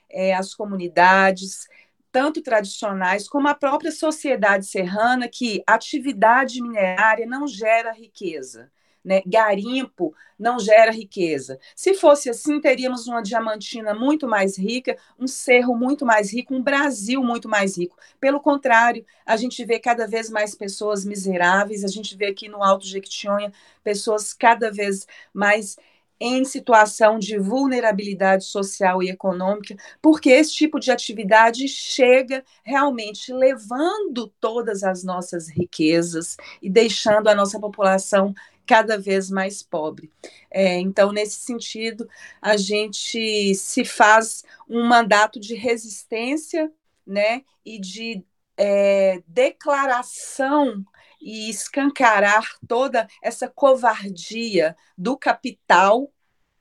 é, 0.08 0.34
as 0.34 0.54
comunidades, 0.54 1.68
tanto 2.12 2.42
tradicionais 2.42 3.28
como 3.28 3.48
a 3.48 3.54
própria 3.54 3.92
sociedade 3.92 4.66
serrana, 4.66 5.28
que 5.28 5.62
atividade 5.66 6.60
minerária 6.62 7.26
não 7.26 7.46
gera 7.46 7.92
riqueza. 7.92 8.70
Né? 9.02 9.22
Garimpo 9.26 10.14
não 10.38 10.58
gera 10.58 10.90
riqueza. 10.90 11.58
Se 11.74 11.94
fosse 11.94 12.28
assim, 12.28 12.60
teríamos 12.60 13.06
uma 13.06 13.22
diamantina 13.22 13.94
muito 13.94 14.28
mais 14.28 14.58
rica, 14.58 14.96
um 15.18 15.26
cerro 15.26 15.74
muito 15.74 16.04
mais 16.04 16.32
rico, 16.32 16.54
um 16.54 16.62
Brasil 16.62 17.22
muito 17.22 17.48
mais 17.48 17.78
rico. 17.78 17.96
Pelo 18.20 18.40
contrário, 18.40 19.04
a 19.24 19.36
gente 19.38 19.64
vê 19.64 19.78
cada 19.78 20.06
vez 20.06 20.28
mais 20.28 20.54
pessoas 20.54 21.04
miseráveis, 21.04 21.82
a 21.82 21.88
gente 21.88 22.14
vê 22.14 22.26
aqui 22.26 22.46
no 22.46 22.62
Alto 22.62 22.86
Jequitinhonha 22.86 23.52
pessoas 23.82 24.34
cada 24.34 24.70
vez 24.70 25.06
mais 25.32 25.76
em 26.20 26.44
situação 26.44 27.18
de 27.18 27.38
vulnerabilidade 27.38 28.44
social 28.44 29.02
e 29.02 29.08
econômica, 29.08 29.74
porque 30.02 30.28
esse 30.28 30.52
tipo 30.52 30.78
de 30.78 30.90
atividade 30.90 31.66
chega 31.66 32.44
realmente 32.62 33.32
levando 33.32 34.28
todas 34.38 34.84
as 34.84 35.02
nossas 35.02 35.48
riquezas 35.48 36.36
e 36.60 36.68
deixando 36.68 37.28
a 37.28 37.34
nossa 37.34 37.58
população 37.58 38.34
cada 38.66 38.98
vez 38.98 39.30
mais 39.30 39.62
pobre. 39.62 40.12
É, 40.50 40.78
então, 40.78 41.10
nesse 41.10 41.40
sentido, 41.40 42.08
a 42.40 42.56
gente 42.56 43.54
se 43.54 43.84
faz 43.84 44.44
um 44.68 44.86
mandato 44.86 45.40
de 45.40 45.54
resistência 45.54 46.70
né, 47.04 47.42
e 47.64 47.80
de 47.80 48.24
é, 48.56 49.22
declaração 49.26 50.84
e 51.20 51.50
escancarar 51.50 52.44
toda 52.66 53.06
essa 53.22 53.48
covardia 53.48 54.76
do 54.96 55.16
capital 55.16 56.10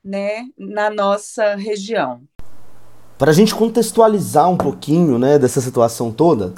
né, 0.04 0.44
na 0.58 0.90
nossa 0.90 1.54
região. 1.56 2.22
Para 3.18 3.30
a 3.30 3.34
gente 3.34 3.54
contextualizar 3.54 4.48
um 4.48 4.56
pouquinho 4.56 5.18
né, 5.18 5.38
dessa 5.38 5.60
situação 5.60 6.10
toda, 6.10 6.54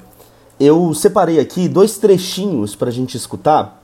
eu 0.61 0.95
separei 0.95 1.41
aqui 1.41 1.69
dois 1.69 1.99
trechinhos 1.99 2.77
para 2.77 2.89
a 2.89 2.93
gente 2.93 3.17
escutar 3.17 3.83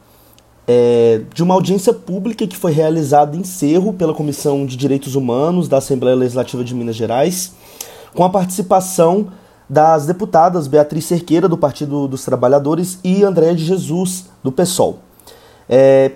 é, 0.67 1.23
de 1.35 1.43
uma 1.43 1.55
audiência 1.55 1.95
pública 1.95 2.47
que 2.47 2.57
foi 2.57 2.73
realizada 2.73 3.37
em 3.37 3.43
Cerro 3.43 3.95
pela 3.95 4.15
Comissão 4.15 4.67
de 4.67 4.77
Direitos 4.77 5.15
Humanos 5.15 5.67
da 5.67 5.79
Assembleia 5.79 6.15
Legislativa 6.15 6.63
de 6.63 6.75
Minas 6.75 6.95
Gerais, 6.95 7.55
com 8.15 8.23
a 8.23 8.29
participação 8.29 9.33
das 9.69 10.07
deputadas 10.07 10.67
Beatriz 10.67 11.05
Cerqueira, 11.05 11.49
do 11.49 11.59
Partido 11.59 12.09
dos 12.09 12.25
Trabalhadores, 12.25 12.99
e 13.05 13.23
Andréa 13.23 13.55
de 13.55 13.65
Jesus, 13.65 14.27
do 14.43 14.51
PSOL. 14.51 15.01
É, 15.69 16.13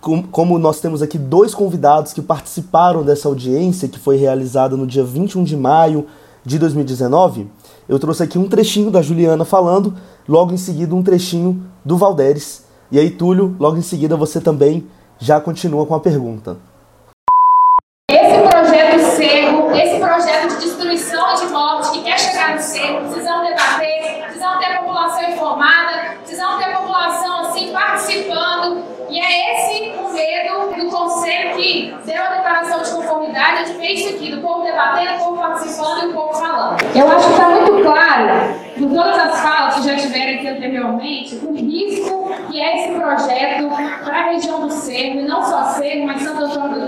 com, 0.00 0.22
como 0.22 0.58
nós 0.58 0.80
temos 0.80 1.02
aqui 1.02 1.18
dois 1.18 1.54
convidados 1.54 2.12
que 2.12 2.22
participaram 2.22 3.02
dessa 3.02 3.28
audiência, 3.28 3.88
que 3.88 3.98
foi 3.98 4.16
realizada 4.16 4.76
no 4.76 4.86
dia 4.86 5.04
21 5.04 5.44
de 5.44 5.56
maio 5.56 6.06
de 6.44 6.58
2019, 6.58 7.48
eu 7.88 7.98
trouxe 7.98 8.22
aqui 8.22 8.38
um 8.38 8.48
trechinho 8.48 8.90
da 8.90 9.02
Juliana 9.02 9.44
falando, 9.44 9.94
logo 10.28 10.52
em 10.52 10.56
seguida 10.56 10.94
um 10.94 11.02
trechinho 11.02 11.62
do 11.84 11.96
Valderes. 11.96 12.64
E 12.90 12.98
aí, 12.98 13.10
Túlio, 13.10 13.56
logo 13.58 13.76
em 13.76 13.82
seguida 13.82 14.16
você 14.16 14.40
também 14.40 14.86
já 15.18 15.40
continua 15.40 15.84
com 15.86 15.94
a 15.94 16.00
pergunta. 16.00 16.56
Precisamos 22.52 23.48
debater, 23.48 24.22
precisamos 24.24 24.58
ter 24.58 24.72
a 24.72 24.78
população 24.78 25.30
informada, 25.30 26.16
precisamos 26.18 26.64
ter 26.64 26.72
a 26.72 26.76
população 26.78 27.40
assim 27.40 27.72
participando. 27.72 28.96
E 29.08 29.20
é 29.20 29.54
esse 29.54 29.92
o 29.98 30.12
medo 30.12 30.84
do 30.84 30.90
conselho 30.90 31.56
que 31.56 31.94
deu 32.04 32.22
a 32.22 32.28
declaração 32.28 32.82
de 32.82 32.90
conformidade, 32.90 33.62
a 33.62 33.64
gente 33.64 33.78
fez 33.78 34.00
isso 34.00 34.16
aqui, 34.16 34.32
do 34.32 34.40
povo 34.42 34.64
debatendo, 34.64 35.14
o 35.14 35.18
povo 35.18 35.36
participando 35.38 36.02
e 36.02 36.06
o 36.06 36.12
povo 36.12 36.34
falando. 36.34 36.82
Eu 36.92 37.10
acho 37.12 37.26
que 37.26 37.32
está 37.32 37.48
muito 37.48 37.82
claro, 37.82 38.28
por 38.76 38.88
todas 38.88 39.18
as 39.18 39.40
falas 39.40 39.74
que 39.76 39.82
já 39.82 39.96
tiveram 39.96 40.34
aqui 40.34 40.48
anteriormente, 40.48 41.36
o 41.36 41.54
risco 41.54 42.34
que 42.50 42.60
é 42.60 42.76
esse 42.76 42.94
projeto 42.98 43.68
para 44.04 44.18
a 44.18 44.22
região 44.32 44.60
do 44.60 44.70
Cerro, 44.72 45.20
e 45.20 45.22
não 45.22 45.42
só 45.42 45.62
Cerro, 45.74 46.06
mas 46.06 46.22
Santo 46.22 46.44
Antônio 46.44 46.80
do 46.80 46.86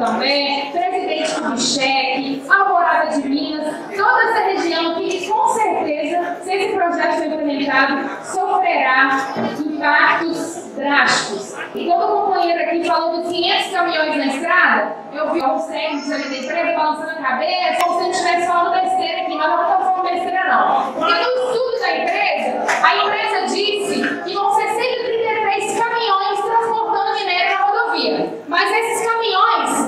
Também, 1.19 1.25
Presidente 1.25 1.35
Kubitschek, 1.35 2.43
Alvorada 2.49 3.21
de 3.21 3.29
Minas, 3.29 3.75
toda 3.97 4.23
essa 4.23 4.41
região 4.45 4.95
que 4.95 5.29
com 5.29 5.49
certeza, 5.49 6.37
se 6.43 6.53
esse 6.53 6.75
projeto 6.75 7.17
for 7.17 7.27
implementado, 7.27 8.25
sofrerá 8.25 9.19
impactos 9.59 10.73
drásticos. 10.77 11.57
E 11.75 11.87
todo 11.87 12.25
companheiro 12.25 12.63
aqui 12.63 12.85
falou 12.85 13.23
dos 13.23 13.33
500 13.33 13.71
caminhões 13.73 14.17
na 14.17 14.27
estrada, 14.27 14.97
eu 15.13 15.33
vi 15.33 15.43
alguns 15.43 15.67
técnicos 15.67 16.13
ali 16.13 16.29
da 16.29 16.37
empresa 16.37 16.79
balançando 16.79 17.11
a 17.11 17.23
cabeça, 17.23 17.85
como 17.85 17.99
se 17.99 18.05
eu 18.05 18.11
estivesse 18.11 18.47
falando 18.47 18.81
besteira 18.81 19.23
aqui, 19.23 19.37
mas 19.37 19.49
não 19.49 19.63
estou 19.63 19.79
falando 19.79 20.03
besteira 20.03 20.45
não. 20.45 20.93
Porque 20.93 21.13
no 21.13 21.19
estudo 21.19 21.81
da 21.81 21.97
empresa, 21.97 22.87
a 22.87 22.97
empresa 22.97 23.47
disse 23.47 24.23
que 24.25 24.35
vão 24.35 24.55
ser 24.55 24.69
133 24.69 25.79
caminhões 25.79 26.41
transportando 26.41 27.15
minério 27.15 27.59
na 27.59 27.65
rodovia. 27.67 28.43
Mas 28.47 28.71
esses 28.71 29.07
caminhões, 29.07 29.88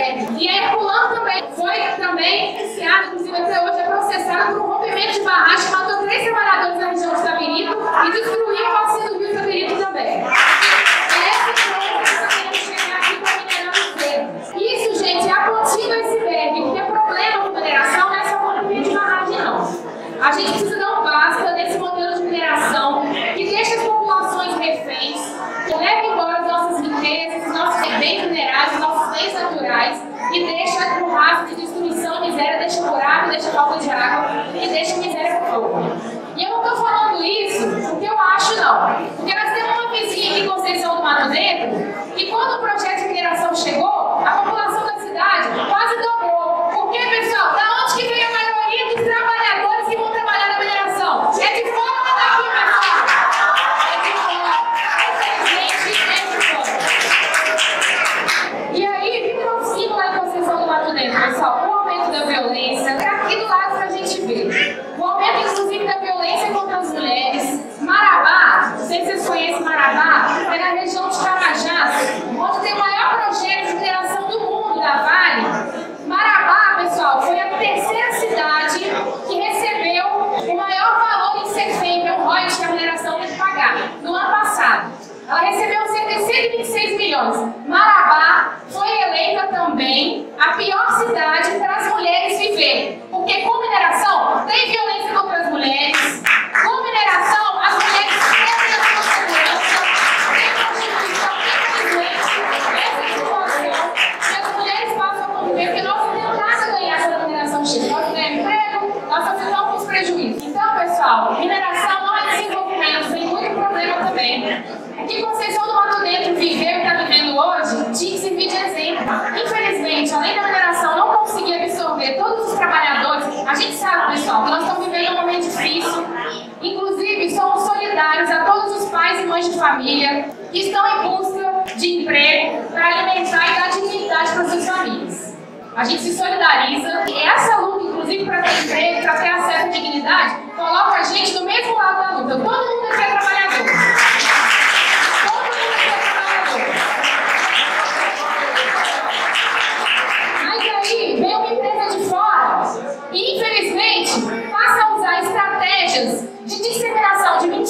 mães 129.31 129.49
de 129.49 129.57
família 129.57 130.25
que 130.51 130.59
estão 130.59 130.85
em 130.85 131.09
busca 131.09 131.63
de 131.77 132.01
emprego 132.01 132.69
para 132.69 132.85
alimentar 132.85 133.49
e 133.49 133.61
dar 133.61 133.69
dignidade 133.69 134.33
para 134.33 134.49
suas 134.49 134.67
famílias. 134.67 135.37
A 135.73 135.85
gente 135.85 136.01
se 136.01 136.17
solidariza 136.17 137.05
e 137.07 137.17
essa 137.23 137.55
luta, 137.59 137.85
inclusive 137.85 138.25
para 138.25 138.41
ter 138.41 138.63
emprego, 138.65 139.01
para 139.03 139.13
ter 139.21 139.29
acesso 139.29 139.65
à 139.67 139.69
dignidade, 139.69 140.35
coloca 140.53 140.97
a 140.97 141.03
gente 141.03 141.33
do 141.33 141.45
mesmo 141.45 141.77
lado 141.77 141.97
da 141.97 142.17
luta. 142.17 142.43
Todo 142.43 142.43
mundo 142.43 142.97
quer 142.97 143.09
é 143.09 143.17
trabalhador. 143.17 143.90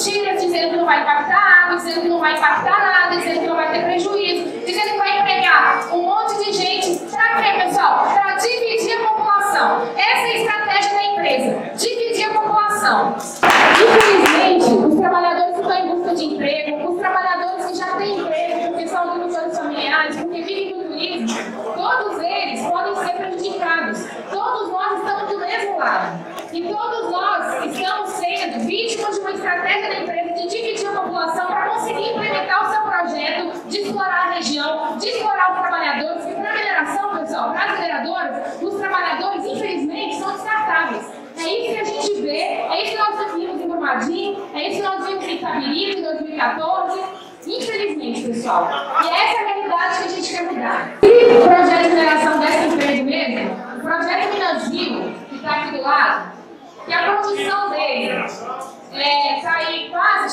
mentiras, 0.02 0.42
dizendo 0.42 0.70
que 0.70 0.76
não 0.76 0.86
vai 0.86 1.02
impactar 1.02 1.64
água, 1.64 1.76
dizendo 1.76 2.00
que 2.02 2.08
não 2.08 2.20
vai 2.20 2.36
impactar 2.36 2.78
nada, 2.78 3.16
dizendo 3.16 3.40
que 3.40 3.46
não 3.46 3.56
vai 3.56 3.72
ter 3.72 3.84
prejuízo. 3.84 4.21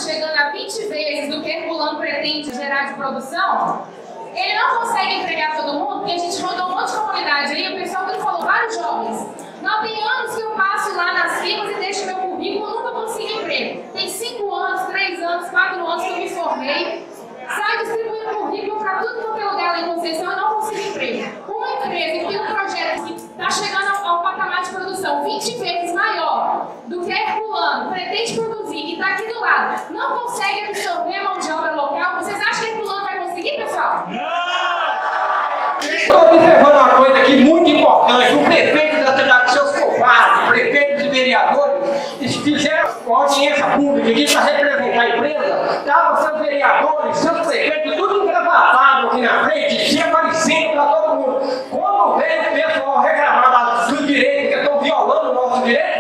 chegando 0.04 0.36
a 0.38 0.50
20 0.50 0.88
vezes 0.88 1.36
do 1.36 1.42
que 1.42 1.50
Herculano 1.50 2.00
pretende 2.00 2.54
gerar 2.54 2.86
de 2.86 2.94
produção, 2.96 3.88
ele 4.34 4.54
não 4.58 4.80
consegue 4.80 5.16
entregar 5.16 5.58
todo 5.58 5.74
mundo, 5.74 6.00
porque 6.00 6.14
a 6.14 6.18
gente 6.18 6.42
rodou 6.42 6.68
um 6.68 6.76
monte 6.76 6.92
de 6.92 6.98
comunidade 6.98 7.54
aí, 7.54 7.74
o 7.74 7.76
pessoal 7.76 8.06
que 8.06 8.20
falou, 8.20 8.42
vários 8.42 8.76
jovens. 8.76 9.28
Não 9.62 9.82
tem 9.82 10.02
anos 10.02 10.36
que 10.36 10.42
eu 10.42 10.52
passo 10.52 10.96
lá 10.96 11.14
nas 11.14 11.42
firmas 11.42 11.72
e 11.72 11.80
deixo 11.80 12.06
meu 12.06 12.16
currículo, 12.16 12.70
nunca 12.70 12.92
consigo 12.92 13.42
emprego. 13.42 13.84
Tem 13.92 14.10
5 14.10 14.56
anos, 14.56 14.82
3 14.88 15.22
anos, 15.22 15.50
4 15.50 15.88
anos 15.88 16.04
que 16.04 16.12
eu 16.12 16.18
me 16.18 16.30
formei, 16.30 17.08
saio 17.56 17.80
distribuindo 17.80 18.36
currículo 18.36 18.80
para 18.80 19.00
tudo 19.00 19.22
quanto 19.22 19.40
é 19.40 19.46
lugar 19.46 19.72
lá 19.72 19.80
em 19.82 19.96
Conceição 19.96 20.32
e 20.32 20.36
não 20.36 20.56
consigo 20.56 20.82
emprego. 20.90 21.52
Uma 21.52 21.72
empresa 21.74 22.20
que 22.20 22.26
tem 22.28 22.42
um 22.42 22.46
projeto 22.46 23.04
que 23.04 23.29
está 23.40 23.50
chegando 23.50 23.88
a, 23.88 24.20
um 24.20 24.22
patamar 24.22 24.62
de 24.64 24.70
produção 24.70 25.24
20 25.24 25.58
vezes 25.60 25.94
maior 25.94 26.76
do 26.88 27.02
que 27.06 27.12
Herculano 27.12 27.90
pretende 27.90 28.34
produzir 28.34 28.86
e 28.86 28.94
está 28.94 29.14
aqui 29.14 29.34
do 29.34 29.40
lado, 29.40 29.94
não 29.94 30.20
consegue 30.20 30.66
absorver 30.66 31.24
mão 31.24 31.40
de 31.40 31.50
obra 31.50 31.72
local, 31.74 32.16
vocês 32.16 32.38
acham 32.38 32.66
que 32.66 32.72
Herculano 32.72 33.06
vai 33.06 33.20
conseguir, 33.20 33.56
pessoal? 33.56 34.08
Não! 34.10 34.79
Estou 35.82 36.22
observando 36.22 36.74
uma 36.74 36.90
coisa 36.90 37.18
aqui 37.20 37.38
muito 37.44 37.70
importante. 37.70 38.36
O 38.36 38.44
prefeito 38.44 39.04
da 39.04 39.18
cidade, 39.18 39.52
seus 39.52 39.72
compadres, 39.72 40.50
prefeitos 40.50 41.06
e 41.06 41.10
vereadores, 41.10 42.36
fizeram 42.44 42.90
uma 43.06 43.24
audiência 43.24 43.66
pública 43.66 44.10
aqui 44.10 44.32
para 44.32 44.42
representar 44.42 45.02
a 45.02 45.10
empresa. 45.10 45.40
Tá, 45.40 45.80
Estavam 45.80 46.18
é 46.18 46.22
seus 46.22 46.40
vereadores, 46.42 47.18
seus 47.18 47.48
prefeitos, 47.48 47.96
tudo 47.96 48.24
engravatado 48.24 49.08
aqui 49.08 49.22
na 49.22 49.44
frente, 49.46 49.90
tinha 49.90 50.06
aparecendo 50.06 50.72
para 50.74 50.86
todo 50.86 51.16
mundo. 51.16 51.66
Como 51.70 52.18
veio 52.18 52.42
o 52.42 52.54
pessoal 52.54 53.02
reclamar 53.02 53.88
dos 53.88 54.08
direitos, 54.08 54.54
que 54.54 54.60
estão 54.62 54.80
violando 54.80 55.32
o 55.32 55.34
nosso 55.34 55.64
direito? 55.64 55.99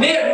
mere 0.00 0.29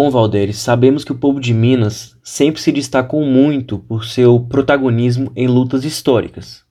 Bom, 0.00 0.08
Valdez, 0.08 0.56
sabemos 0.56 1.04
que 1.04 1.12
o 1.12 1.14
povo 1.14 1.38
de 1.38 1.52
Minas 1.52 2.18
sempre 2.24 2.58
se 2.58 2.72
destacou 2.72 3.22
muito 3.22 3.78
por 3.78 4.06
seu 4.06 4.40
protagonismo 4.40 5.30
em 5.36 5.46
lutas 5.46 5.84
históricas. 5.84 6.64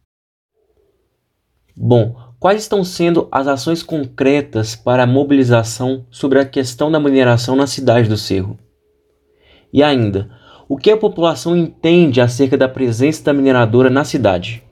Bom, 1.78 2.16
quais 2.40 2.64
estão 2.64 2.84
sendo 2.84 3.28
as 3.32 3.46
ações 3.46 3.84
concretas 3.84 4.76
para 4.76 5.04
a 5.04 5.06
mobilização 5.06 6.08
sobre 6.10 6.40
a 6.40 6.44
questão 6.44 6.92
da 6.92 7.00
mineração 7.00 7.56
na 7.56 7.68
cidade 7.68 8.10
do 8.10 8.18
Cerro? 8.18 8.58
E 9.72 9.84
ainda, 9.84 10.32
o 10.68 10.76
que 10.76 10.90
a 10.90 10.98
população 10.98 11.56
entende 11.56 12.20
acerca 12.20 12.58
da 12.58 12.68
presença 12.68 13.26
da 13.26 13.32
mineradora 13.32 13.92
na 13.92 14.04
cidade? 14.04 14.64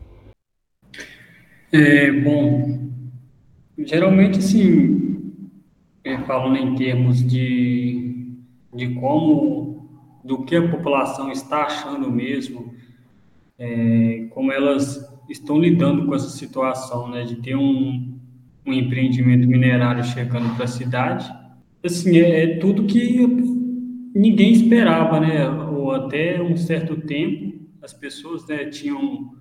É, 1.71 2.11
bom, 2.11 2.89
geralmente, 3.77 4.39
assim, 4.39 5.31
é, 6.03 6.17
falando 6.17 6.57
em 6.57 6.73
termos 6.73 7.23
de 7.23 8.16
de 8.73 8.93
como, 8.95 9.89
do 10.23 10.43
que 10.43 10.55
a 10.55 10.69
população 10.69 11.31
está 11.31 11.63
achando 11.63 12.11
mesmo, 12.11 12.73
é, 13.57 14.27
como 14.31 14.51
elas 14.51 15.07
estão 15.29 15.59
lidando 15.59 16.05
com 16.05 16.15
essa 16.15 16.29
situação, 16.29 17.09
né, 17.09 17.23
de 17.23 17.37
ter 17.37 17.55
um, 17.55 18.17
um 18.65 18.73
empreendimento 18.73 19.47
minerário 19.47 20.03
chegando 20.03 20.53
para 20.55 20.65
a 20.65 20.67
cidade. 20.67 21.31
Assim, 21.83 22.17
é, 22.17 22.43
é, 22.43 22.57
tudo 22.57 22.85
que 22.85 23.25
ninguém 24.13 24.51
esperava, 24.51 25.19
né, 25.19 25.49
ou 25.49 25.91
até 25.91 26.41
um 26.41 26.55
certo 26.55 26.95
tempo 27.01 27.47
as 27.81 27.93
pessoas 27.93 28.45
né, 28.47 28.65
tinham 28.65 29.33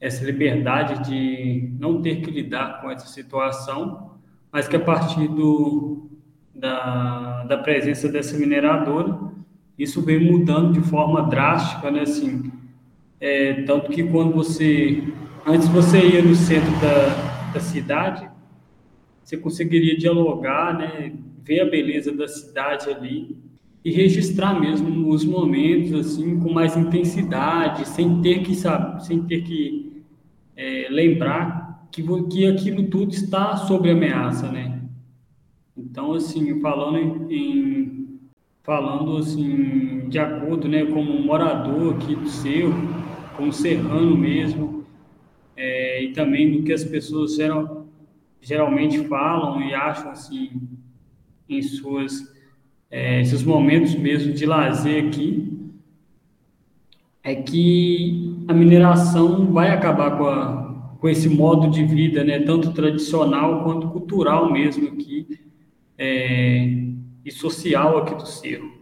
essa 0.00 0.24
liberdade 0.24 1.08
de 1.08 1.72
não 1.78 2.02
ter 2.02 2.20
que 2.20 2.30
lidar 2.30 2.80
com 2.80 2.90
essa 2.90 3.06
situação, 3.06 4.18
mas 4.52 4.66
que 4.66 4.74
a 4.74 4.80
partir 4.80 5.28
do, 5.28 6.10
da, 6.58 7.44
da 7.44 7.58
presença 7.58 8.08
dessa 8.08 8.36
mineradora, 8.36 9.18
isso 9.78 10.00
vem 10.02 10.18
mudando 10.18 10.72
de 10.72 10.80
forma 10.80 11.22
drástica, 11.28 11.90
né? 11.90 12.00
Assim, 12.00 12.50
é, 13.20 13.62
tanto 13.62 13.90
que 13.90 14.02
quando 14.04 14.32
você, 14.32 15.02
antes 15.46 15.68
você 15.68 15.98
ia 15.98 16.22
no 16.22 16.34
centro 16.34 16.70
da, 16.80 17.52
da 17.52 17.60
cidade, 17.60 18.28
você 19.22 19.36
conseguiria 19.36 19.96
dialogar, 19.96 20.76
né? 20.76 21.12
Ver 21.44 21.60
a 21.60 21.66
beleza 21.66 22.12
da 22.12 22.26
cidade 22.26 22.88
ali 22.90 23.36
e 23.84 23.92
registrar 23.92 24.58
mesmo 24.58 25.08
os 25.10 25.24
momentos 25.24 25.92
assim 25.94 26.40
com 26.40 26.52
mais 26.52 26.76
intensidade, 26.76 27.86
sem 27.86 28.20
ter 28.20 28.42
que 28.42 28.54
sabe, 28.54 29.06
sem 29.06 29.22
ter 29.22 29.42
que 29.42 30.02
é, 30.56 30.88
lembrar 30.90 31.86
que, 31.92 32.02
que 32.24 32.46
aquilo 32.46 32.84
tudo 32.84 33.12
está 33.12 33.56
sob 33.56 33.88
ameaça, 33.88 34.50
né? 34.50 34.75
Então, 35.76 36.14
assim, 36.14 36.58
falando 36.60 37.30
em, 37.30 38.18
falando 38.62 39.18
assim 39.18 40.08
de 40.08 40.18
acordo, 40.18 40.66
né, 40.68 40.86
como 40.86 41.20
morador 41.22 41.94
aqui 41.94 42.14
do 42.14 42.28
seu, 42.28 42.72
como 43.36 43.52
serrano 43.52 44.16
mesmo, 44.16 44.86
é, 45.54 46.02
e 46.02 46.12
também 46.12 46.50
do 46.50 46.62
que 46.62 46.72
as 46.72 46.82
pessoas 46.82 47.36
geral, 47.36 47.86
geralmente 48.40 49.06
falam 49.06 49.60
e 49.60 49.74
acham 49.74 50.10
assim 50.10 50.62
em 51.48 51.60
suas 51.60 52.34
é, 52.90 53.22
seus 53.24 53.42
momentos 53.42 53.94
mesmo 53.94 54.32
de 54.32 54.46
lazer 54.46 55.06
aqui, 55.06 55.52
é 57.22 57.34
que 57.34 58.44
a 58.48 58.54
mineração 58.54 59.52
vai 59.52 59.70
acabar 59.70 60.16
com, 60.16 60.26
a, 60.26 60.96
com 60.98 61.08
esse 61.08 61.28
modo 61.28 61.68
de 61.68 61.84
vida, 61.84 62.24
né, 62.24 62.38
tanto 62.40 62.72
tradicional 62.72 63.62
quanto 63.62 63.88
cultural 63.88 64.50
mesmo 64.50 64.88
aqui 64.88 65.45
é, 65.98 66.66
e 67.24 67.30
social 67.30 67.98
aqui 67.98 68.14
do 68.14 68.26
Cerro. 68.26 68.76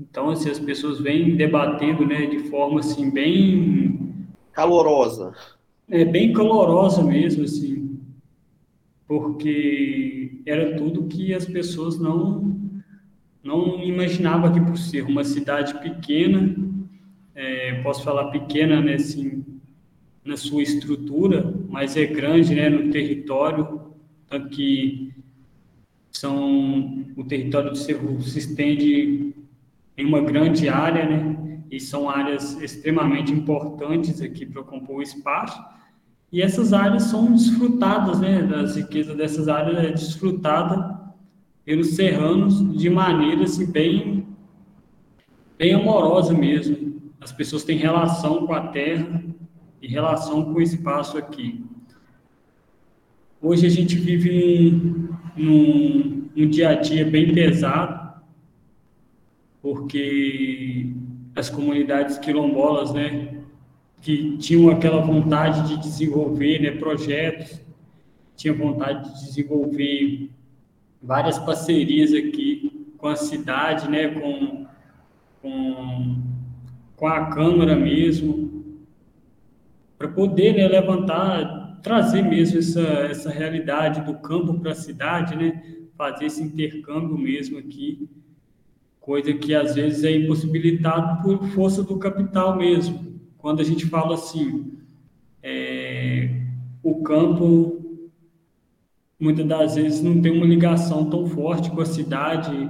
Então, 0.00 0.30
assim, 0.30 0.50
as 0.50 0.58
pessoas 0.58 1.00
vêm 1.00 1.36
debatendo, 1.36 2.04
né, 2.04 2.26
de 2.26 2.40
forma, 2.50 2.80
assim, 2.80 3.10
bem... 3.10 4.26
Calorosa. 4.52 5.34
É, 5.88 6.04
bem 6.04 6.32
calorosa 6.32 7.02
mesmo, 7.02 7.44
assim, 7.44 7.98
porque 9.06 10.40
era 10.46 10.76
tudo 10.76 11.06
que 11.06 11.34
as 11.34 11.44
pessoas 11.44 11.98
não 11.98 12.60
não 13.42 13.82
imaginavam 13.82 14.48
aqui 14.48 14.60
por 14.60 14.78
Cerro, 14.78 15.08
uma 15.08 15.24
cidade 15.24 15.74
pequena, 15.80 16.54
é, 17.34 17.82
posso 17.82 18.04
falar 18.04 18.30
pequena, 18.30 18.80
né, 18.80 18.94
assim, 18.94 19.44
na 20.24 20.36
sua 20.36 20.62
estrutura, 20.62 21.52
mas 21.68 21.96
é 21.96 22.06
grande, 22.06 22.54
né, 22.54 22.70
no 22.70 22.90
território, 22.90 23.80
tanto 24.28 24.48
que 24.50 25.12
são 26.12 27.04
o 27.16 27.24
território 27.24 27.70
do 27.70 27.76
Cerro 27.76 28.20
se 28.22 28.38
estende 28.38 29.34
em 29.96 30.06
uma 30.06 30.20
grande 30.20 30.68
área, 30.68 31.08
né? 31.08 31.60
E 31.70 31.80
são 31.80 32.08
áreas 32.08 32.60
extremamente 32.60 33.32
importantes 33.32 34.20
aqui 34.20 34.44
para 34.44 34.62
compor 34.62 34.96
o 34.96 35.02
espaço. 35.02 35.58
E 36.30 36.40
essas 36.40 36.72
áreas 36.72 37.04
são 37.04 37.32
desfrutadas, 37.32 38.20
né? 38.20 38.42
Das 38.42 38.76
riquezas 38.76 39.16
dessas 39.16 39.48
áreas 39.48 39.78
é 39.78 39.90
desfrutada 39.90 41.00
pelos 41.64 41.94
serranos 41.94 42.76
de 42.76 42.90
maneira 42.90 43.44
assim, 43.44 43.70
bem, 43.70 44.26
bem 45.58 45.74
amorosa 45.74 46.34
mesmo. 46.34 47.00
As 47.20 47.32
pessoas 47.32 47.64
têm 47.64 47.78
relação 47.78 48.46
com 48.46 48.52
a 48.52 48.68
terra 48.68 49.22
e 49.80 49.86
relação 49.86 50.44
com 50.44 50.54
o 50.54 50.62
espaço 50.62 51.16
aqui. 51.16 51.64
Hoje 53.40 53.66
a 53.66 53.70
gente 53.70 53.96
vive 53.96 55.10
num, 55.36 56.28
num 56.34 56.48
dia 56.48 56.70
a 56.70 56.74
dia 56.74 57.04
bem 57.04 57.32
pesado, 57.32 58.20
porque 59.60 60.92
as 61.34 61.48
comunidades 61.48 62.18
quilombolas, 62.18 62.92
né, 62.92 63.42
que 64.00 64.36
tinham 64.38 64.68
aquela 64.70 65.00
vontade 65.00 65.68
de 65.68 65.80
desenvolver 65.80 66.60
né, 66.60 66.72
projetos, 66.72 67.60
tinham 68.36 68.56
vontade 68.56 69.08
de 69.08 69.26
desenvolver 69.26 70.30
várias 71.00 71.38
parcerias 71.38 72.12
aqui 72.12 72.88
com 72.98 73.08
a 73.08 73.16
cidade, 73.16 73.88
né, 73.88 74.08
com, 74.08 74.66
com, 75.40 76.16
com 76.96 77.06
a 77.06 77.26
Câmara 77.26 77.76
mesmo, 77.76 78.64
para 79.96 80.08
poder 80.08 80.54
né, 80.54 80.66
levantar 80.66 81.61
trazer 81.82 82.22
mesmo 82.22 82.58
essa, 82.58 82.80
essa 82.80 83.30
realidade 83.30 84.00
do 84.02 84.18
campo 84.18 84.54
para 84.60 84.72
a 84.72 84.74
cidade, 84.74 85.36
né? 85.36 85.62
Fazer 85.96 86.26
esse 86.26 86.42
intercâmbio 86.42 87.18
mesmo 87.18 87.58
aqui, 87.58 88.08
coisa 89.00 89.32
que 89.32 89.54
às 89.54 89.74
vezes 89.74 90.04
é 90.04 90.16
impossibilitado 90.16 91.22
por 91.22 91.46
força 91.48 91.82
do 91.82 91.98
capital 91.98 92.56
mesmo. 92.56 93.20
Quando 93.36 93.60
a 93.60 93.64
gente 93.64 93.86
fala 93.86 94.14
assim, 94.14 94.78
é, 95.42 96.30
o 96.82 97.02
campo 97.02 97.82
muitas 99.22 99.46
das 99.46 99.76
vezes 99.76 100.02
não 100.02 100.20
tem 100.20 100.32
uma 100.32 100.46
ligação 100.46 101.08
tão 101.08 101.26
forte 101.26 101.70
com 101.70 101.80
a 101.80 101.86
cidade 101.86 102.68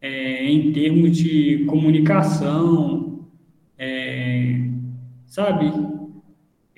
é, 0.00 0.48
em 0.48 0.72
termos 0.72 1.16
de 1.16 1.64
comunicação, 1.64 3.26
é, 3.76 4.68
sabe? 5.26 5.91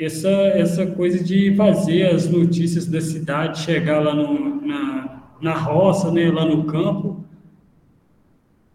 Essa, 0.05 0.29
essa 0.29 0.87
coisa 0.87 1.23
de 1.23 1.55
fazer 1.57 2.07
as 2.07 2.29
notícias 2.29 2.87
da 2.87 3.01
cidade 3.01 3.61
chegar 3.61 4.01
lá 4.01 4.15
no, 4.15 4.61
na, 4.61 5.23
na 5.41 5.55
roça, 5.55 6.11
né, 6.11 6.31
lá 6.31 6.45
no 6.45 6.65
campo. 6.65 7.25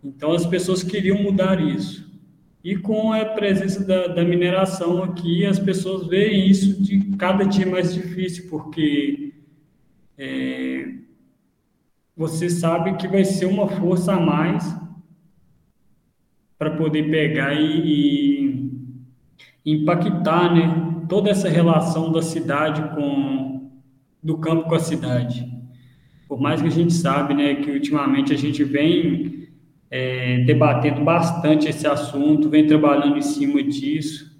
Então, 0.03 0.31
as 0.31 0.45
pessoas 0.45 0.83
queriam 0.83 1.21
mudar 1.21 1.61
isso. 1.61 2.09
E 2.63 2.75
com 2.75 3.13
a 3.13 3.25
presença 3.25 3.85
da, 3.85 4.07
da 4.07 4.23
mineração 4.23 5.03
aqui, 5.03 5.45
as 5.45 5.59
pessoas 5.59 6.07
veem 6.07 6.49
isso 6.49 6.81
de 6.81 7.15
cada 7.17 7.45
dia 7.45 7.65
mais 7.65 7.93
difícil, 7.93 8.49
porque 8.49 9.33
é, 10.17 10.93
você 12.15 12.49
sabe 12.49 12.95
que 12.97 13.07
vai 13.07 13.23
ser 13.23 13.45
uma 13.45 13.67
força 13.67 14.13
a 14.13 14.19
mais 14.19 14.75
para 16.57 16.71
poder 16.71 17.09
pegar 17.09 17.53
e, 17.53 18.69
e 19.65 19.71
impactar, 19.71 20.53
né? 20.53 20.98
Toda 21.09 21.29
essa 21.29 21.49
relação 21.49 22.11
da 22.11 22.21
cidade 22.21 22.95
com 22.95 23.49
do 24.21 24.37
campo 24.37 24.69
com 24.69 24.75
a 24.75 24.79
cidade. 24.79 25.49
Por 26.27 26.39
mais 26.39 26.61
que 26.61 26.67
a 26.67 26.71
gente 26.71 26.93
sabe, 26.93 27.33
né, 27.33 27.55
que 27.55 27.71
ultimamente 27.71 28.33
a 28.33 28.37
gente 28.37 28.63
vem 28.63 29.47
é, 29.89 30.43
debatendo 30.43 31.03
bastante 31.03 31.67
esse 31.67 31.87
assunto, 31.87 32.49
vem 32.49 32.67
trabalhando 32.67 33.17
em 33.17 33.21
cima 33.21 33.63
disso, 33.63 34.39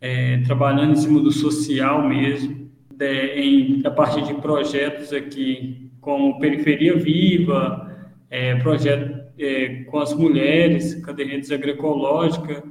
é, 0.00 0.38
trabalhando 0.42 0.92
em 0.92 0.96
cima 0.96 1.20
do 1.20 1.32
social 1.32 2.06
mesmo, 2.06 2.70
de, 2.94 3.34
em, 3.34 3.82
a 3.84 3.90
partir 3.90 4.22
de 4.22 4.34
projetos 4.34 5.12
aqui 5.12 5.90
como 6.00 6.38
Periferia 6.38 6.96
Viva, 6.96 7.96
é, 8.30 8.54
projeto 8.56 9.18
é, 9.38 9.84
com 9.84 9.98
as 9.98 10.14
mulheres, 10.14 10.94
cadernetas 10.96 11.50
agroecológica, 11.50 12.62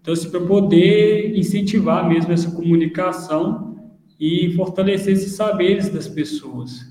então, 0.00 0.14
assim, 0.14 0.30
para 0.30 0.40
poder 0.40 1.36
incentivar 1.36 2.08
mesmo 2.08 2.32
essa 2.32 2.50
comunicação 2.50 3.76
e 4.18 4.52
fortalecer 4.54 5.12
esses 5.12 5.32
saberes 5.32 5.88
das 5.88 6.08
pessoas. 6.08 6.90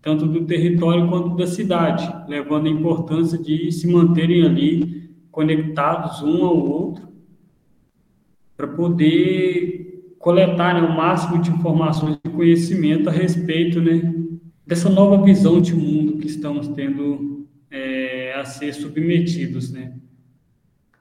tanto 0.00 0.26
do 0.26 0.44
território 0.46 1.08
quanto 1.08 1.36
da 1.36 1.46
cidade, 1.46 2.08
levando 2.28 2.66
a 2.66 2.70
importância 2.70 3.36
de 3.36 3.70
se 3.72 3.86
manterem 3.88 4.44
ali 4.44 5.10
conectados 5.30 6.22
um 6.22 6.44
ao 6.44 6.56
outro 6.56 7.08
para 8.56 8.68
poder 8.68 10.14
coletar 10.18 10.74
né, 10.74 10.88
o 10.88 10.96
máximo 10.96 11.42
de 11.42 11.50
informações 11.50 12.16
e 12.24 12.28
conhecimento 12.28 13.08
a 13.08 13.12
respeito 13.12 13.80
né, 13.80 14.14
dessa 14.66 14.88
nova 14.88 15.22
visão 15.22 15.60
de 15.60 15.74
mundo 15.74 16.18
que 16.18 16.26
estamos 16.26 16.68
tendo 16.68 17.46
é, 17.70 18.34
a 18.34 18.44
ser 18.44 18.72
submetidos, 18.72 19.72
né? 19.72 19.94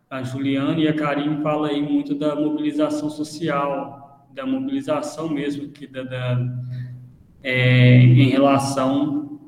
A 0.10 0.24
Juliana 0.24 0.80
e 0.80 0.88
a 0.88 0.94
Karine 0.94 1.42
falam 1.44 1.66
aí 1.66 1.82
muito 1.82 2.16
da 2.16 2.36
mobilização 2.36 3.10
social, 3.10 4.26
da 4.34 4.46
mobilização 4.46 5.30
mesmo 5.30 5.68
que 5.70 5.86
da, 5.86 6.04
da 6.04 6.48
é, 7.44 7.98
em 7.98 8.30
relação 8.30 9.40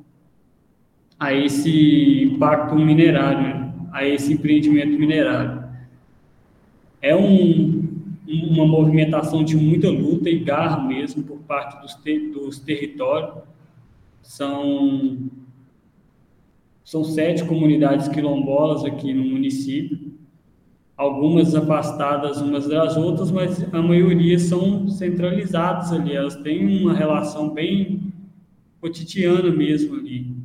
a 1.20 1.34
esse 1.34 2.24
impacto 2.24 2.76
minerário, 2.76 3.74
a 3.92 4.06
esse 4.06 4.34
empreendimento 4.34 4.98
minerário. 4.98 5.64
É 7.02 7.16
um, 7.16 7.88
uma 8.28 8.66
movimentação 8.66 9.44
de 9.44 9.56
muita 9.56 9.90
luta 9.90 10.30
e 10.30 10.40
garra 10.40 10.82
mesmo 10.82 11.24
por 11.24 11.40
parte 11.40 11.82
dos, 11.82 11.96
ter, 11.96 12.32
dos 12.32 12.60
territórios. 12.60 13.44
São, 14.22 15.30
são 16.84 17.04
sete 17.04 17.44
comunidades 17.46 18.08
quilombolas 18.08 18.86
aqui 18.86 19.14
no 19.14 19.24
município, 19.24 20.09
algumas 21.00 21.56
afastadas 21.56 22.42
umas 22.42 22.68
das 22.68 22.98
outras, 22.98 23.32
mas 23.32 23.74
a 23.74 23.82
maioria 23.82 24.38
são 24.38 24.90
centralizadas 24.90 25.94
ali, 25.94 26.14
elas 26.14 26.36
têm 26.36 26.82
uma 26.82 26.94
relação 26.94 27.52
bem 27.52 28.12
cotidiana 28.82 29.50
mesmo 29.50 29.96
ali. 29.96 30.36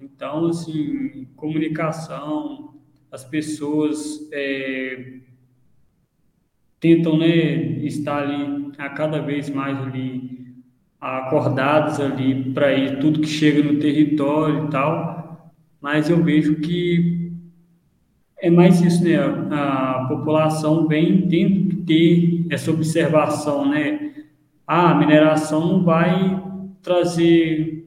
Então, 0.00 0.46
assim, 0.46 1.28
comunicação, 1.36 2.74
as 3.08 3.24
pessoas 3.24 4.28
é, 4.32 5.20
tentam 6.80 7.16
né, 7.16 7.78
estar 7.84 8.24
ali 8.24 8.72
a 8.78 8.88
cada 8.88 9.20
vez 9.20 9.48
mais 9.48 9.78
ali 9.78 10.56
acordados 11.00 12.00
ali 12.00 12.52
para 12.52 12.74
ir 12.74 12.98
tudo 12.98 13.20
que 13.20 13.28
chega 13.28 13.62
no 13.62 13.78
território 13.78 14.66
e 14.66 14.70
tal, 14.70 15.52
mas 15.80 16.10
eu 16.10 16.20
vejo 16.20 16.56
que 16.56 17.27
é 18.40 18.50
mais 18.50 18.80
isso, 18.80 19.04
né? 19.04 19.16
A, 19.16 20.06
população 20.08 20.86
vem 20.86 21.28
tendo 21.28 21.68
que 21.68 21.76
ter 21.76 22.46
essa 22.50 22.70
observação, 22.70 23.68
né? 23.68 24.12
Ah, 24.66 24.90
a 24.90 24.94
mineração 24.94 25.66
não 25.66 25.84
vai 25.84 26.42
trazer, 26.82 27.86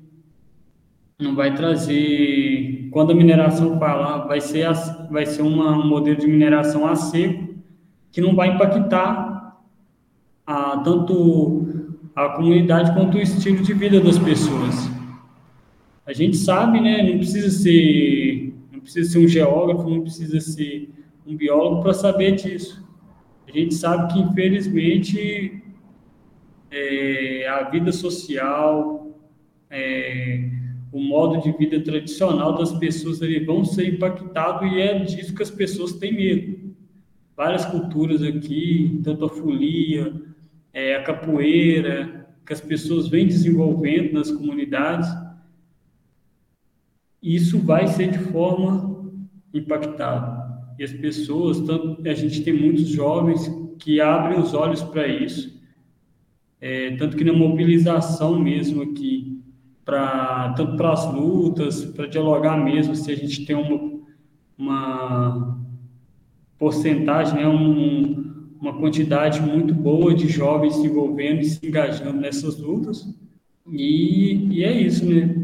não 1.19 1.35
vai 1.35 1.53
trazer. 1.55 2.89
Quando 2.91 3.11
a 3.11 3.15
mineração 3.15 3.79
fala, 3.79 4.27
vai 4.27 4.41
ser, 4.41 4.67
vai 5.09 5.25
ser 5.25 5.41
uma, 5.41 5.77
um 5.77 5.87
modelo 5.87 6.17
de 6.17 6.27
mineração 6.27 6.85
a 6.85 6.95
seco 6.95 7.49
que 8.11 8.19
não 8.19 8.35
vai 8.35 8.49
impactar 8.49 9.57
a, 10.45 10.77
tanto 10.79 11.67
a 12.13 12.29
comunidade 12.29 12.93
quanto 12.93 13.17
o 13.17 13.21
estilo 13.21 13.63
de 13.63 13.73
vida 13.73 14.01
das 14.01 14.19
pessoas. 14.19 14.89
A 16.05 16.11
gente 16.11 16.35
sabe, 16.35 16.81
né? 16.81 17.09
Não 17.09 17.17
precisa 17.19 17.49
ser 17.49 18.50
não 18.81 18.83
precisa 18.83 19.11
ser 19.11 19.19
um 19.19 19.27
geógrafo, 19.27 19.87
não 19.87 20.01
precisa 20.01 20.39
ser 20.39 20.89
um 21.25 21.35
biólogo 21.35 21.83
para 21.83 21.93
saber 21.93 22.35
disso. 22.35 22.83
A 23.47 23.51
gente 23.51 23.75
sabe 23.75 24.11
que, 24.11 24.19
infelizmente, 24.19 25.61
é, 26.71 27.47
a 27.47 27.69
vida 27.69 27.91
social, 27.91 29.15
é, 29.69 30.49
o 30.91 30.99
modo 30.99 31.41
de 31.41 31.55
vida 31.55 31.79
tradicional 31.79 32.55
das 32.55 32.71
pessoas 32.73 33.21
ali 33.21 33.45
vão 33.45 33.63
ser 33.63 33.93
impactados 33.93 34.71
e 34.71 34.81
é 34.81 34.97
disso 34.99 35.35
que 35.35 35.43
as 35.43 35.51
pessoas 35.51 35.93
têm 35.93 36.13
medo. 36.13 36.73
Várias 37.37 37.65
culturas 37.65 38.23
aqui, 38.23 38.99
tanto 39.03 39.25
a 39.25 39.29
folia, 39.29 40.11
é, 40.73 40.95
a 40.95 41.03
capoeira, 41.03 42.27
que 42.43 42.53
as 42.53 42.61
pessoas 42.61 43.07
vêm 43.07 43.27
desenvolvendo 43.27 44.13
nas 44.13 44.31
comunidades, 44.31 45.07
isso 47.21 47.59
vai 47.59 47.87
ser 47.87 48.11
de 48.11 48.19
forma 48.19 49.11
impactada. 49.53 50.41
E 50.79 50.83
as 50.83 50.93
pessoas, 50.93 51.59
tanto, 51.61 52.01
a 52.07 52.13
gente 52.13 52.41
tem 52.41 52.53
muitos 52.53 52.87
jovens 52.87 53.49
que 53.77 54.01
abrem 54.01 54.39
os 54.39 54.53
olhos 54.53 54.81
para 54.81 55.07
isso, 55.07 55.59
é, 56.59 56.95
tanto 56.95 57.17
que 57.17 57.23
na 57.23 57.33
mobilização 57.33 58.39
mesmo 58.39 58.83
aqui, 58.83 59.41
pra, 59.83 60.53
tanto 60.55 60.77
para 60.77 60.93
as 60.93 61.11
lutas, 61.11 61.83
para 61.83 62.05
dialogar 62.05 62.55
mesmo, 62.55 62.95
se 62.95 63.11
a 63.11 63.15
gente 63.15 63.45
tem 63.45 63.55
uma, 63.55 63.99
uma 64.55 65.59
porcentagem, 66.59 67.35
né, 67.35 67.47
um, 67.47 68.53
uma 68.61 68.73
quantidade 68.77 69.41
muito 69.41 69.73
boa 69.73 70.13
de 70.13 70.27
jovens 70.27 70.75
se 70.75 70.85
envolvendo 70.85 71.41
e 71.41 71.45
se 71.45 71.65
engajando 71.65 72.21
nessas 72.21 72.59
lutas. 72.59 73.11
E, 73.67 74.47
e 74.51 74.63
é 74.63 74.71
isso, 74.71 75.03
né? 75.03 75.40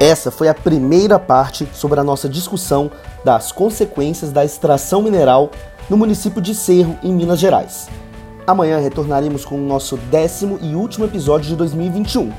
Essa 0.00 0.30
foi 0.30 0.48
a 0.48 0.54
primeira 0.54 1.18
parte 1.18 1.68
sobre 1.72 1.98
a 1.98 2.04
nossa 2.04 2.28
discussão 2.28 2.88
das 3.24 3.50
consequências 3.50 4.30
da 4.30 4.44
extração 4.44 5.02
mineral 5.02 5.50
no 5.90 5.96
município 5.96 6.40
de 6.40 6.54
Cerro, 6.54 6.96
em 7.02 7.12
Minas 7.12 7.40
Gerais. 7.40 7.88
Amanhã 8.46 8.78
retornaremos 8.78 9.44
com 9.44 9.56
o 9.56 9.66
nosso 9.66 9.96
décimo 9.96 10.56
e 10.62 10.76
último 10.76 11.04
episódio 11.04 11.48
de 11.48 11.56
2021, 11.56 12.30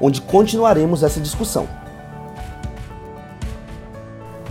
onde 0.00 0.20
continuaremos 0.20 1.02
essa 1.02 1.18
discussão. 1.18 1.66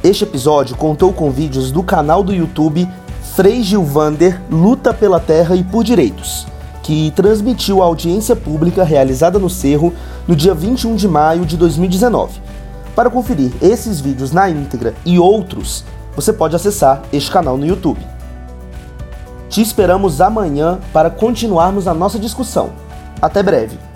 Este 0.04 0.26
episódio 0.26 0.76
contou 0.76 1.14
com 1.14 1.32
vídeos 1.32 1.72
do 1.72 1.82
canal 1.82 2.22
do 2.22 2.34
YouTube 2.34 2.86
Frei 3.34 3.64
Gilvander 3.64 4.42
Luta 4.52 4.94
pela 4.94 5.22
Terra 5.22 5.56
e 5.56 5.64
por 5.64 5.86
Direitos, 5.86 6.46
que 6.84 7.12
transmitiu 7.12 7.82
a 7.82 7.86
audiência 7.86 8.36
pública 8.36 8.84
realizada 8.84 9.40
no 9.40 9.50
Cerro 9.50 9.94
no 10.28 10.36
dia 10.36 10.54
21 10.54 10.98
de 10.98 11.08
maio 11.08 11.46
de 11.46 11.56
2019 11.56 12.47
para 12.98 13.12
conferir 13.12 13.52
esses 13.62 14.02
vídeos 14.02 14.32
na 14.32 14.50
íntegra 14.50 14.96
e 15.06 15.20
outros, 15.20 15.86
você 16.16 16.34
pode 16.34 16.56
acessar 16.56 17.04
este 17.14 17.30
canal 17.30 17.56
no 17.56 17.64
YouTube. 17.64 18.00
Te 19.48 19.62
esperamos 19.62 20.20
amanhã 20.20 20.80
para 20.92 21.12
continuarmos 21.12 21.88
a 21.88 21.94
nossa 21.94 22.18
discussão. 22.18 22.72
Até 23.22 23.44
breve! 23.44 23.87